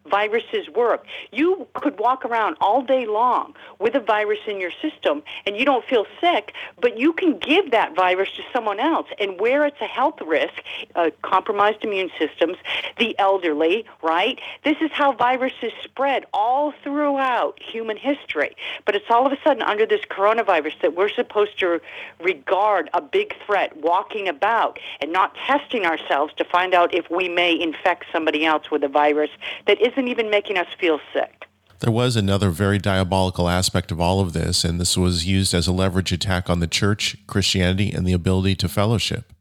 viruses 0.10 0.70
work. 0.76 1.06
You 1.32 1.68
could 1.76 2.00
walk 2.00 2.26
around 2.26 2.58
all 2.60 2.82
day 2.82 3.06
long 3.06 3.56
with 3.80 3.96
a 3.96 4.00
virus 4.00 4.40
in 4.48 4.60
your 4.60 4.72
system 4.82 5.24
and 5.46 5.56
you 5.56 5.66
don't 5.66 5.86
feel 5.86 6.06
sick, 6.20 6.54
but 6.80 6.98
you 6.98 7.14
can 7.14 7.38
give 7.38 7.72
that 7.72 7.96
virus 7.96 8.30
to 8.36 8.44
someone 8.54 8.80
else. 8.80 9.08
And 9.20 9.40
where 9.40 9.66
it's 9.66 9.80
a 9.82 9.86
health 9.86 10.20
risk, 10.22 10.54
uh, 10.96 11.12
compromised 11.22 11.84
immune 11.84 12.10
systems, 12.18 12.58
the 12.98 13.18
elderly, 13.20 13.86
right? 14.02 14.40
This 14.64 14.78
is 14.82 14.92
how 14.92 15.14
viruses 15.14 15.72
spread 15.84 16.26
all 16.34 16.74
throughout 16.84 17.62
human 17.62 17.98
history. 17.98 18.56
But 18.86 18.96
it's 18.96 19.06
all 19.10 19.26
of 19.26 19.32
a 19.32 19.38
sudden 19.44 19.62
under 19.62 19.86
this 19.86 20.02
coronavirus 20.10 20.82
that 20.82 20.96
we're 20.96 21.10
supposed 21.10 21.60
to 21.60 21.80
regard 22.20 22.90
a 22.94 23.02
big 23.02 23.36
threat 23.46 23.76
walking 23.78 24.28
about 24.28 24.80
and 25.00 25.12
not 25.12 25.36
testing 25.36 25.86
ourselves 25.86 26.34
to 26.36 26.44
find 26.46 26.74
out 26.74 26.94
if 26.94 27.10
we 27.10 27.30
may 27.30 27.60
infect 27.60 28.06
somebody 28.12 28.46
else 28.46 28.72
with 28.72 28.84
a 28.84 28.88
virus 28.88 29.30
that 29.68 29.80
is 29.82 29.90
isn't 29.91 30.08
even 30.08 30.30
making 30.30 30.58
us 30.58 30.67
feel 30.80 30.99
sick. 31.13 31.45
There 31.80 31.91
was 31.91 32.15
another 32.15 32.51
very 32.51 32.77
diabolical 32.77 33.49
aspect 33.49 33.91
of 33.91 33.99
all 33.99 34.19
of 34.19 34.34
this, 34.34 34.63
and 34.63 34.80
this 34.80 34.95
was 34.95 35.25
used 35.25 35.54
as 35.54 35.67
a 35.67 35.71
leverage 35.71 36.12
attack 36.12 36.49
on 36.49 36.60
the 36.60 36.67
church, 36.67 37.17
Christianity, 37.25 37.91
and 37.91 38.06
the 38.06 38.13
ability 38.13 38.56
to 38.58 38.69
fellowship. 38.69 39.34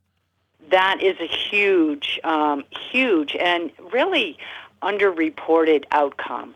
That 0.71 1.03
is 1.03 1.17
a 1.21 1.27
huge, 1.27 2.19
um, 2.25 2.65
huge, 2.91 3.37
and 3.37 3.71
really 3.93 4.39
underreported 4.83 5.85
outcome 5.91 6.55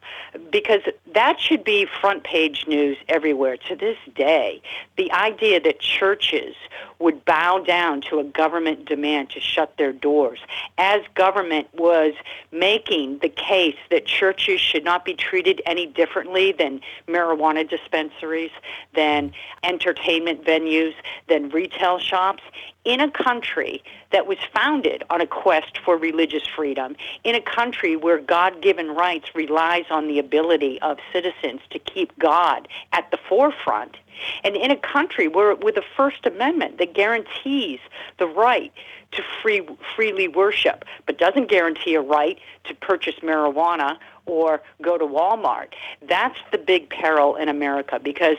because 0.50 0.80
that 1.12 1.38
should 1.38 1.62
be 1.62 1.86
front 2.00 2.24
page 2.24 2.66
news 2.66 2.96
everywhere 3.08 3.56
to 3.56 3.76
this 3.76 3.98
day. 4.14 4.62
The 4.96 5.12
idea 5.12 5.60
that 5.60 5.80
churches 5.80 6.54
would 6.98 7.24
bow 7.24 7.58
down 7.58 8.00
to 8.00 8.18
a 8.18 8.24
government 8.24 8.86
demand 8.86 9.30
to 9.30 9.40
shut 9.40 9.76
their 9.76 9.92
doors 9.92 10.38
as 10.78 11.02
government 11.14 11.68
was 11.74 12.14
making 12.50 13.18
the 13.18 13.28
case 13.28 13.76
that 13.90 14.06
churches 14.06 14.60
should 14.60 14.84
not 14.84 15.04
be 15.04 15.14
treated 15.14 15.60
any 15.66 15.86
differently 15.86 16.52
than 16.52 16.80
marijuana 17.06 17.68
dispensaries, 17.68 18.50
than 18.94 19.32
entertainment 19.62 20.44
venues, 20.44 20.94
than 21.28 21.48
retail 21.50 21.98
shops 21.98 22.42
in 22.84 23.00
a 23.00 23.10
country 23.10 23.82
that 24.12 24.26
was 24.26 24.38
founded 24.54 25.02
on 25.10 25.20
a 25.20 25.26
quest 25.26 25.78
for 25.84 25.96
religious 25.96 26.46
freedom, 26.46 26.96
in 27.24 27.34
a 27.34 27.40
country 27.40 27.96
where 27.96 28.20
God 28.20 28.60
given 28.62 28.90
rights 28.90 29.34
relies 29.34 29.84
on 29.90 30.06
the 30.06 30.18
ability 30.18 30.80
of 30.82 30.98
citizens 31.12 31.60
to 31.70 31.78
keep 31.78 32.16
God 32.18 32.68
at 32.92 33.10
the 33.10 33.18
forefront, 33.28 33.96
and 34.44 34.54
in 34.56 34.70
a 34.70 34.76
country 34.76 35.28
where, 35.28 35.54
with 35.54 35.76
a 35.76 35.82
First 35.96 36.26
Amendment 36.26 36.78
that 36.78 36.94
guarantees 36.94 37.80
the 38.18 38.26
right 38.26 38.72
to 39.12 39.22
free, 39.42 39.66
freely 39.96 40.28
worship, 40.28 40.84
but 41.06 41.18
doesn't 41.18 41.48
guarantee 41.48 41.94
a 41.94 42.00
right 42.00 42.38
to 42.64 42.74
purchase 42.74 43.14
marijuana 43.22 43.96
or 44.26 44.60
go 44.82 44.98
to 44.98 45.04
Walmart. 45.04 45.68
That's 46.08 46.38
the 46.52 46.58
big 46.58 46.90
peril 46.90 47.36
in 47.36 47.48
America 47.48 48.00
because, 48.02 48.36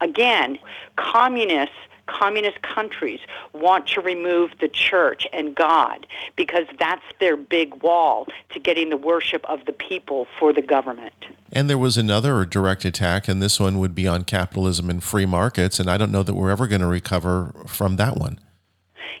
again, 0.00 0.58
communists 0.96 1.76
communist 2.06 2.62
countries 2.62 3.20
want 3.52 3.86
to 3.88 4.00
remove 4.00 4.52
the 4.60 4.68
church 4.68 5.26
and 5.32 5.54
God 5.54 6.06
because 6.36 6.66
that's 6.78 7.04
their 7.20 7.36
big 7.36 7.82
wall 7.82 8.26
to 8.50 8.58
getting 8.58 8.90
the 8.90 8.96
worship 8.96 9.44
of 9.48 9.64
the 9.64 9.72
people 9.72 10.26
for 10.38 10.52
the 10.52 10.62
government. 10.62 11.14
And 11.52 11.70
there 11.70 11.78
was 11.78 11.96
another 11.96 12.44
direct 12.44 12.84
attack, 12.84 13.28
and 13.28 13.40
this 13.42 13.60
one 13.60 13.78
would 13.78 13.94
be 13.94 14.08
on 14.08 14.24
capitalism 14.24 14.90
and 14.90 15.02
free 15.02 15.26
markets. 15.26 15.78
And 15.78 15.88
I 15.88 15.96
don't 15.96 16.12
know 16.12 16.22
that 16.22 16.34
we're 16.34 16.50
ever 16.50 16.66
going 16.66 16.80
to 16.80 16.86
recover 16.86 17.54
from 17.66 17.96
that 17.96 18.16
one. 18.16 18.40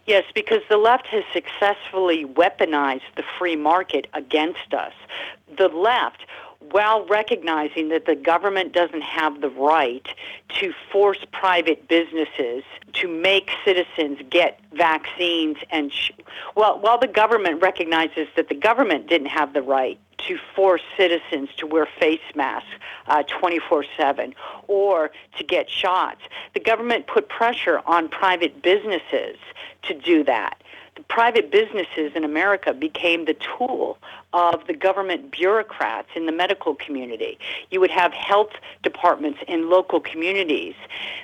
Yes, 0.06 0.24
because 0.34 0.60
the 0.68 0.76
left 0.76 1.06
has 1.06 1.24
successfully 1.32 2.26
weaponized 2.26 3.02
the 3.16 3.22
free 3.38 3.56
market 3.56 4.06
against 4.12 4.74
us. 4.74 4.92
The 5.56 5.68
left 5.68 6.26
while 6.74 7.06
recognizing 7.06 7.90
that 7.90 8.04
the 8.04 8.16
government 8.16 8.72
doesn't 8.72 9.02
have 9.02 9.40
the 9.40 9.48
right 9.48 10.08
to 10.48 10.72
force 10.90 11.24
private 11.30 11.86
businesses 11.86 12.64
to 12.92 13.06
make 13.06 13.48
citizens 13.64 14.18
get 14.28 14.58
vaccines 14.72 15.56
and 15.70 15.92
sh- 15.92 16.10
well 16.56 16.80
while 16.80 16.98
the 16.98 17.06
government 17.06 17.62
recognizes 17.62 18.26
that 18.34 18.48
the 18.48 18.56
government 18.56 19.08
didn't 19.08 19.28
have 19.28 19.52
the 19.52 19.62
right 19.62 20.00
to 20.18 20.36
force 20.56 20.82
citizens 20.96 21.48
to 21.56 21.64
wear 21.64 21.86
face 22.00 22.18
masks 22.34 22.66
uh, 23.06 23.22
24/7 23.22 24.34
or 24.66 25.12
to 25.38 25.44
get 25.44 25.70
shots. 25.70 26.22
The 26.54 26.60
government 26.60 27.06
put 27.06 27.28
pressure 27.28 27.82
on 27.86 28.08
private 28.08 28.62
businesses 28.62 29.36
to 29.82 29.94
do 29.94 30.24
that 30.24 30.60
private 31.08 31.50
businesses 31.50 32.12
in 32.14 32.24
America 32.24 32.72
became 32.72 33.24
the 33.24 33.34
tool 33.34 33.98
of 34.32 34.66
the 34.66 34.74
government 34.74 35.30
bureaucrats 35.30 36.08
in 36.14 36.26
the 36.26 36.32
medical 36.32 36.74
community. 36.74 37.38
You 37.70 37.80
would 37.80 37.90
have 37.90 38.12
health 38.12 38.50
departments 38.82 39.40
in 39.48 39.70
local 39.70 40.00
communities 40.00 40.74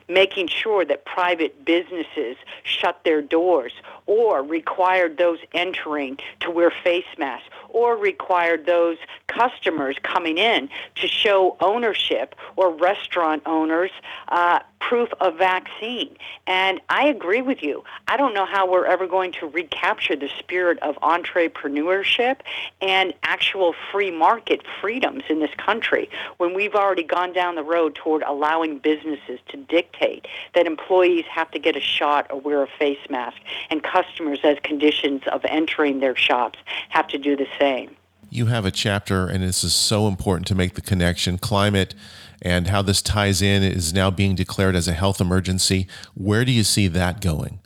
making 0.08 0.48
sure 0.48 0.84
that 0.84 1.04
private 1.04 1.64
businesses 1.64 2.36
shut 2.64 3.00
their 3.04 3.22
doors 3.22 3.72
or 4.06 4.42
required 4.42 5.18
those 5.18 5.38
entering 5.52 6.18
to 6.40 6.50
wear 6.50 6.72
face 6.82 7.04
masks 7.18 7.48
or 7.72 7.96
required 7.96 8.66
those 8.66 8.98
customers 9.26 9.96
coming 10.02 10.38
in 10.38 10.68
to 10.96 11.08
show 11.08 11.56
ownership 11.60 12.34
or 12.56 12.70
restaurant 12.70 13.42
owners 13.46 13.90
uh, 14.28 14.60
proof 14.80 15.10
of 15.20 15.36
vaccine. 15.36 16.16
And 16.46 16.80
I 16.88 17.06
agree 17.06 17.42
with 17.42 17.62
you. 17.62 17.84
I 18.08 18.16
don't 18.16 18.34
know 18.34 18.46
how 18.46 18.70
we're 18.70 18.86
ever 18.86 19.06
going 19.06 19.32
to 19.32 19.46
recapture 19.46 20.16
the 20.16 20.28
spirit 20.38 20.78
of 20.80 20.96
entrepreneurship 20.96 22.38
and 22.80 23.14
actual 23.22 23.74
free 23.92 24.10
market 24.10 24.62
freedoms 24.80 25.22
in 25.28 25.38
this 25.38 25.54
country 25.56 26.08
when 26.38 26.54
we've 26.54 26.74
already 26.74 27.02
gone 27.02 27.32
down 27.32 27.54
the 27.54 27.62
road 27.62 27.94
toward 27.94 28.22
allowing 28.22 28.78
businesses 28.78 29.38
to 29.48 29.56
dictate 29.56 30.26
that 30.54 30.66
employees 30.66 31.24
have 31.30 31.50
to 31.50 31.58
get 31.58 31.76
a 31.76 31.80
shot 31.80 32.26
or 32.30 32.40
wear 32.40 32.62
a 32.62 32.68
face 32.78 32.98
mask 33.08 33.36
and 33.68 33.82
customers 33.82 34.40
as 34.42 34.56
conditions 34.62 35.22
of 35.30 35.44
entering 35.44 36.00
their 36.00 36.16
shops 36.16 36.58
have 36.88 37.06
to 37.06 37.18
do 37.18 37.36
the 37.36 37.46
same. 37.60 37.96
You 38.32 38.46
have 38.46 38.64
a 38.64 38.70
chapter, 38.70 39.26
and 39.26 39.42
this 39.42 39.64
is 39.64 39.74
so 39.74 40.06
important 40.06 40.46
to 40.48 40.54
make 40.54 40.74
the 40.74 40.80
connection 40.80 41.36
climate 41.36 41.94
and 42.40 42.68
how 42.68 42.80
this 42.80 43.02
ties 43.02 43.42
in 43.42 43.62
is 43.62 43.92
now 43.92 44.10
being 44.10 44.34
declared 44.34 44.76
as 44.76 44.88
a 44.88 44.92
health 44.92 45.20
emergency. 45.20 45.88
Where 46.14 46.44
do 46.44 46.52
you 46.52 46.64
see 46.64 46.86
that 46.88 47.20
going? 47.20 47.60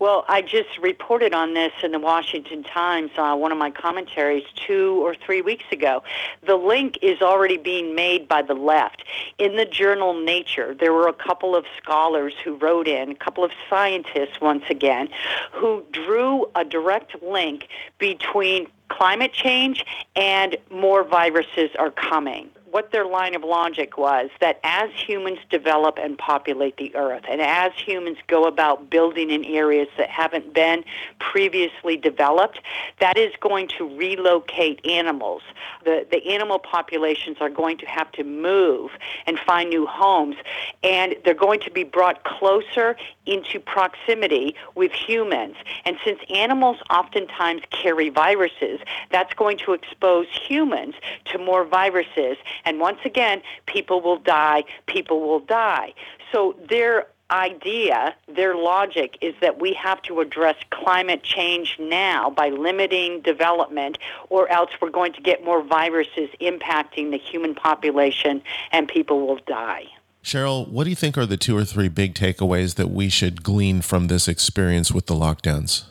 Well, 0.00 0.24
I 0.28 0.42
just 0.42 0.78
reported 0.78 1.34
on 1.34 1.54
this 1.54 1.72
in 1.82 1.90
the 1.90 1.98
Washington 1.98 2.62
Times, 2.62 3.10
uh, 3.16 3.34
one 3.34 3.50
of 3.50 3.58
my 3.58 3.70
commentaries, 3.70 4.44
two 4.54 5.04
or 5.04 5.16
three 5.16 5.42
weeks 5.42 5.64
ago. 5.72 6.04
The 6.46 6.54
link 6.54 6.98
is 7.02 7.20
already 7.20 7.56
being 7.56 7.96
made 7.96 8.28
by 8.28 8.42
the 8.42 8.54
left. 8.54 9.02
In 9.38 9.56
the 9.56 9.64
journal 9.64 10.14
Nature, 10.14 10.76
there 10.78 10.92
were 10.92 11.08
a 11.08 11.12
couple 11.12 11.56
of 11.56 11.64
scholars 11.82 12.34
who 12.44 12.54
wrote 12.54 12.86
in, 12.86 13.10
a 13.10 13.14
couple 13.16 13.42
of 13.42 13.50
scientists 13.68 14.40
once 14.40 14.62
again, 14.70 15.08
who 15.52 15.84
drew 15.90 16.46
a 16.54 16.64
direct 16.64 17.20
link 17.20 17.66
between 17.98 18.68
climate 18.88 19.32
change 19.32 19.84
and 20.16 20.56
more 20.70 21.04
viruses 21.04 21.70
are 21.78 21.90
coming 21.90 22.50
what 22.70 22.92
their 22.92 23.06
line 23.06 23.34
of 23.34 23.42
logic 23.42 23.96
was 23.96 24.30
that 24.40 24.60
as 24.62 24.90
humans 24.92 25.38
develop 25.50 25.98
and 26.00 26.18
populate 26.18 26.76
the 26.76 26.94
earth, 26.94 27.22
and 27.28 27.40
as 27.40 27.72
humans 27.74 28.18
go 28.26 28.44
about 28.44 28.90
building 28.90 29.30
in 29.30 29.44
areas 29.44 29.88
that 29.96 30.08
haven't 30.10 30.52
been 30.52 30.84
previously 31.18 31.96
developed, 31.96 32.60
that 33.00 33.16
is 33.16 33.32
going 33.40 33.68
to 33.68 33.96
relocate 33.96 34.84
animals. 34.86 35.42
The, 35.84 36.06
the 36.10 36.26
animal 36.28 36.58
populations 36.58 37.38
are 37.40 37.50
going 37.50 37.78
to 37.78 37.86
have 37.86 38.12
to 38.12 38.24
move 38.24 38.90
and 39.26 39.38
find 39.38 39.70
new 39.70 39.86
homes, 39.86 40.36
and 40.82 41.16
they're 41.24 41.34
going 41.34 41.60
to 41.60 41.70
be 41.70 41.84
brought 41.84 42.24
closer 42.24 42.96
into 43.28 43.60
proximity 43.60 44.54
with 44.74 44.92
humans. 44.92 45.56
And 45.84 45.96
since 46.04 46.18
animals 46.30 46.78
oftentimes 46.90 47.62
carry 47.70 48.08
viruses, 48.08 48.80
that's 49.10 49.34
going 49.34 49.58
to 49.58 49.72
expose 49.72 50.26
humans 50.32 50.94
to 51.26 51.38
more 51.38 51.64
viruses. 51.64 52.36
And 52.64 52.80
once 52.80 53.00
again, 53.04 53.42
people 53.66 54.00
will 54.00 54.18
die, 54.18 54.64
people 54.86 55.20
will 55.20 55.40
die. 55.40 55.92
So 56.32 56.56
their 56.68 57.06
idea, 57.30 58.14
their 58.26 58.56
logic 58.56 59.18
is 59.20 59.34
that 59.40 59.60
we 59.60 59.74
have 59.74 60.00
to 60.02 60.20
address 60.20 60.56
climate 60.70 61.22
change 61.22 61.76
now 61.78 62.30
by 62.30 62.48
limiting 62.48 63.20
development, 63.20 63.98
or 64.30 64.48
else 64.50 64.70
we're 64.80 64.90
going 64.90 65.12
to 65.12 65.20
get 65.20 65.44
more 65.44 65.62
viruses 65.62 66.30
impacting 66.40 67.10
the 67.10 67.18
human 67.18 67.54
population 67.54 68.42
and 68.72 68.88
people 68.88 69.26
will 69.26 69.40
die. 69.46 69.84
Cheryl, 70.22 70.68
what 70.68 70.84
do 70.84 70.90
you 70.90 70.96
think 70.96 71.16
are 71.16 71.26
the 71.26 71.36
two 71.36 71.56
or 71.56 71.64
three 71.64 71.88
big 71.88 72.14
takeaways 72.14 72.74
that 72.74 72.90
we 72.90 73.08
should 73.08 73.42
glean 73.42 73.80
from 73.80 74.08
this 74.08 74.28
experience 74.28 74.92
with 74.92 75.06
the 75.06 75.14
lockdowns? 75.14 75.84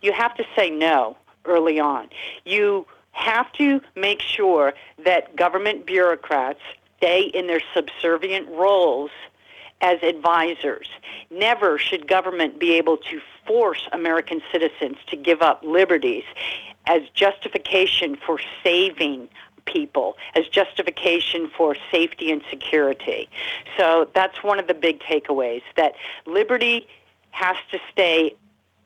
You 0.00 0.12
have 0.12 0.34
to 0.36 0.44
say 0.56 0.70
no 0.70 1.16
early 1.44 1.80
on. 1.80 2.08
You 2.44 2.86
have 3.12 3.50
to 3.54 3.80
make 3.96 4.22
sure 4.22 4.74
that 5.04 5.34
government 5.34 5.86
bureaucrats 5.86 6.60
stay 6.98 7.22
in 7.22 7.46
their 7.46 7.60
subservient 7.74 8.48
roles 8.48 9.10
as 9.80 10.02
advisors. 10.02 10.88
Never 11.30 11.78
should 11.78 12.06
government 12.06 12.58
be 12.58 12.74
able 12.74 12.96
to 12.96 13.20
force 13.46 13.88
American 13.92 14.40
citizens 14.52 14.96
to 15.08 15.16
give 15.16 15.42
up 15.42 15.62
liberties 15.64 16.24
as 16.86 17.02
justification 17.14 18.16
for 18.16 18.40
saving 18.62 19.28
people 19.72 20.16
as 20.34 20.46
justification 20.48 21.50
for 21.56 21.76
safety 21.90 22.30
and 22.30 22.42
security. 22.50 23.28
So 23.76 24.08
that's 24.14 24.42
one 24.42 24.58
of 24.58 24.66
the 24.66 24.74
big 24.74 25.00
takeaways 25.00 25.62
that 25.76 25.92
liberty 26.26 26.86
has 27.30 27.56
to 27.70 27.78
stay 27.92 28.34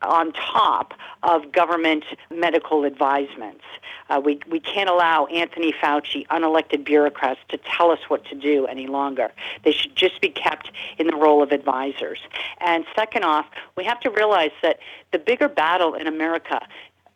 on 0.03 0.33
top 0.33 0.95
of 1.23 1.53
government 1.53 2.05
medical 2.31 2.85
advisements. 2.85 3.65
Uh, 4.11 4.21
we, 4.23 4.41
we 4.51 4.61
can't 4.61 4.91
allow 4.91 5.27
Anthony 5.27 5.73
Fauci, 5.73 6.27
unelected 6.27 6.85
bureaucrats, 6.85 7.41
to 7.49 7.57
tell 7.59 7.91
us 7.91 8.01
what 8.09 8.25
to 8.27 8.35
do 8.35 8.67
any 8.67 8.87
longer. 8.87 9.31
They 9.65 9.73
should 9.73 9.95
just 9.95 10.21
be 10.21 10.29
kept 10.29 10.73
in 10.99 11.07
the 11.07 11.17
role 11.17 11.43
of 11.43 11.53
advisors. 11.53 12.19
And 12.61 12.85
second 12.97 13.25
off, 13.25 13.47
we 13.77 13.85
have 13.85 14.01
to 14.01 14.11
realize 14.11 14.51
that 14.63 14.79
the 15.13 15.19
bigger 15.19 15.49
battle 15.49 15.95
in 15.95 16.07
America 16.07 16.61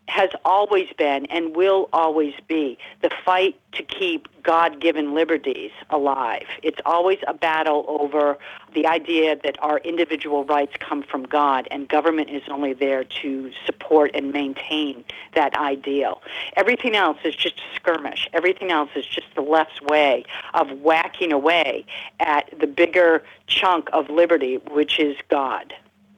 has 0.08 0.30
always 0.44 0.88
been 0.96 1.26
and 1.26 1.56
will 1.56 1.88
always 1.92 2.34
be 2.46 2.78
the 3.02 3.10
fight 3.24 3.58
to 3.72 3.82
keep 3.82 4.28
God 4.42 4.80
given 4.80 5.14
liberties 5.14 5.72
alive. 5.90 6.46
It's 6.62 6.78
always 6.86 7.18
a 7.26 7.34
battle 7.34 7.84
over 7.88 8.38
the 8.72 8.86
idea 8.86 9.36
that 9.42 9.56
our 9.62 9.78
individual 9.78 10.44
rights 10.44 10.74
come 10.78 11.02
from 11.02 11.24
God 11.24 11.66
and 11.70 11.88
government 11.88 12.30
is 12.30 12.42
only 12.48 12.72
there 12.72 13.04
to 13.04 13.50
support 13.64 14.12
and 14.14 14.32
maintain 14.32 15.04
that 15.34 15.56
ideal. 15.56 16.22
Everything 16.56 16.94
else 16.94 17.18
is 17.24 17.34
just 17.34 17.58
a 17.58 17.74
skirmish. 17.74 18.28
Everything 18.32 18.70
else 18.70 18.90
is 18.94 19.04
just 19.04 19.26
the 19.34 19.42
left's 19.42 19.82
way 19.82 20.24
of 20.54 20.70
whacking 20.80 21.32
away 21.32 21.84
at 22.20 22.48
the 22.58 22.66
bigger 22.66 23.24
chunk 23.46 23.88
of 23.92 24.08
liberty, 24.08 24.56
which 24.70 25.00
is 25.00 25.16
God. 25.28 25.74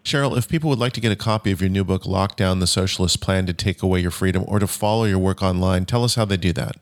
Cheryl, 0.09 0.39
if 0.39 0.49
people 0.49 0.71
would 0.71 0.79
like 0.79 0.95
to 0.95 1.03
get 1.03 1.13
a 1.13 1.17
copy 1.17 1.53
of 1.53 1.61
your 1.61 1.69
new 1.69 1.85
book, 1.85 2.05
Lockdown 2.05 2.61
the 2.61 2.67
Socialist 2.67 3.21
Plan 3.21 3.45
to 3.45 3.53
Take 3.53 3.83
Away 3.83 4.01
Your 4.01 4.11
Freedom, 4.11 4.43
or 4.49 4.59
to 4.59 4.67
follow 4.67 5.05
your 5.05 5.19
work 5.19 5.43
online, 5.43 5.85
tell 5.85 6.03
us 6.03 6.15
how 6.15 6.25
they 6.25 6.39
do 6.39 6.51
that. 6.55 6.77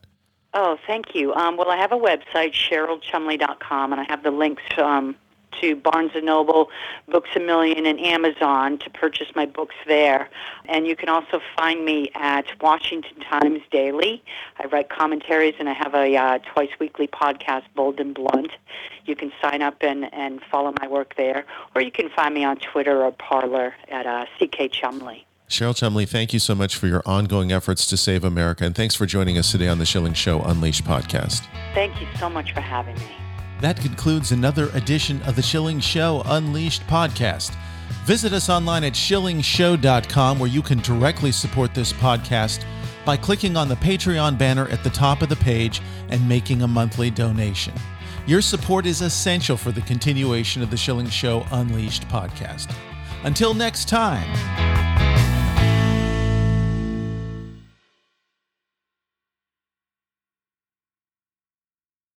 Oh, 0.55 0.79
thank 0.87 1.13
you. 1.13 1.35
Um, 1.35 1.57
well, 1.57 1.69
I 1.69 1.77
have 1.77 1.91
a 1.91 1.99
website, 1.99 2.53
CherylChumley.com, 2.53 3.93
and 3.93 4.01
I 4.01 4.05
have 4.05 4.23
the 4.23 4.31
links 4.31 4.63
um, 4.79 5.17
to 5.61 5.77
Barnes 5.77 6.13
& 6.15 6.23
Noble, 6.23 6.71
Books 7.09 7.31
A 7.37 7.41
Million, 7.41 7.87
and 7.87 8.01
Amazon 8.01 8.79
to 8.79 8.91
purchase 8.91 9.29
my 9.35 9.47
books 9.47 9.75
there. 9.87 10.29
And 10.67 10.87
you 10.87 10.97
can 10.97 11.09
also 11.09 11.41
find 11.57 11.85
me 11.85 12.11
at 12.15 12.47
Washington 12.61 13.21
Times 13.21 13.61
Daily. 13.71 14.23
I 14.59 14.67
write 14.67 14.89
commentaries, 14.89 15.55
and 15.59 15.69
I 15.69 15.75
have 15.75 15.95
a 15.95 16.17
uh, 16.17 16.39
twice 16.53 16.71
weekly 16.79 17.09
podcast, 17.09 17.65
Bold 17.75 18.01
and 18.01 18.15
Blunt. 18.15 18.53
You 19.05 19.17
can 19.17 19.33
sign 19.41 19.63
up 19.63 19.77
and, 19.81 20.13
and 20.13 20.41
follow 20.51 20.73
my 20.81 20.89
work 20.89 21.15
there. 21.17 21.45
Or 21.75 21.83
you 21.83 21.93
can 21.93 22.09
find 22.11 22.35
me 22.35 22.45
on 22.45 22.57
Twitter 22.57 23.05
or 23.05 23.13
Parler 23.13 23.75
at 23.89 24.07
uh, 24.07 24.27
CK 24.39 24.71
Chumley. 24.71 25.27
Cheryl 25.49 25.77
Chumley, 25.77 26.07
thank 26.07 26.33
you 26.33 26.41
so 26.41 26.55
much 26.57 26.75
for 26.75 26.89
your 26.89 27.03
ongoing 27.07 27.53
efforts 27.53 27.87
to 27.87 27.97
save 27.97 28.25
America, 28.25 28.65
and 28.65 28.75
thanks 28.75 28.97
for 28.97 29.07
joining 29.07 29.39
us 29.39 29.53
today 29.53 29.69
on 29.69 29.79
the 29.79 29.87
Schilling 29.87 30.15
Show 30.15 30.41
Unleashed 30.41 30.85
podcast. 30.85 31.47
Thank 31.73 32.01
you 32.01 32.09
so 32.19 32.29
much 32.29 32.53
for 32.53 32.61
having 32.61 32.97
me. 32.97 33.26
That 33.61 33.81
concludes 33.81 34.33
another 34.33 34.69
edition 34.75 35.23
of 35.23 35.37
the 35.37 35.43
Schilling 35.43 35.81
Show 35.81 36.23
Unleashed 36.27 36.87
podcast. 36.87 37.57
Visit 38.05 38.33
us 38.33 38.49
online 38.49 38.85
at 38.85 38.93
schillingshow.com 38.93 40.39
where 40.39 40.51
you 40.51 40.63
can 40.63 40.79
directly 40.81 41.33
support 41.33 41.75
this 41.75 41.93
podcast 41.93 42.65
by 43.05 43.17
clicking 43.17 43.57
on 43.57 43.69
the 43.69 43.77
Patreon 43.77 44.37
banner 44.37 44.69
at 44.69 44.83
the 44.85 44.91
top 44.91 45.23
of 45.23 45.29
the 45.29 45.37
page 45.37 45.81
and 46.09 46.29
making 46.29 46.63
a 46.63 46.69
monthly 46.69 47.11
donation. 47.11 47.73
Your 48.27 48.43
support 48.43 48.87
is 48.87 49.03
essential 49.03 49.57
for 49.57 49.73
the 49.73 49.83
continuation 49.83 50.63
of 50.63 50.71
the 50.71 50.77
Schilling 50.77 51.09
Show 51.09 51.47
Unleashed 51.53 52.09
podcast. 52.09 52.75
Until 53.23 53.55
next 53.55 53.89
time. 53.89 54.76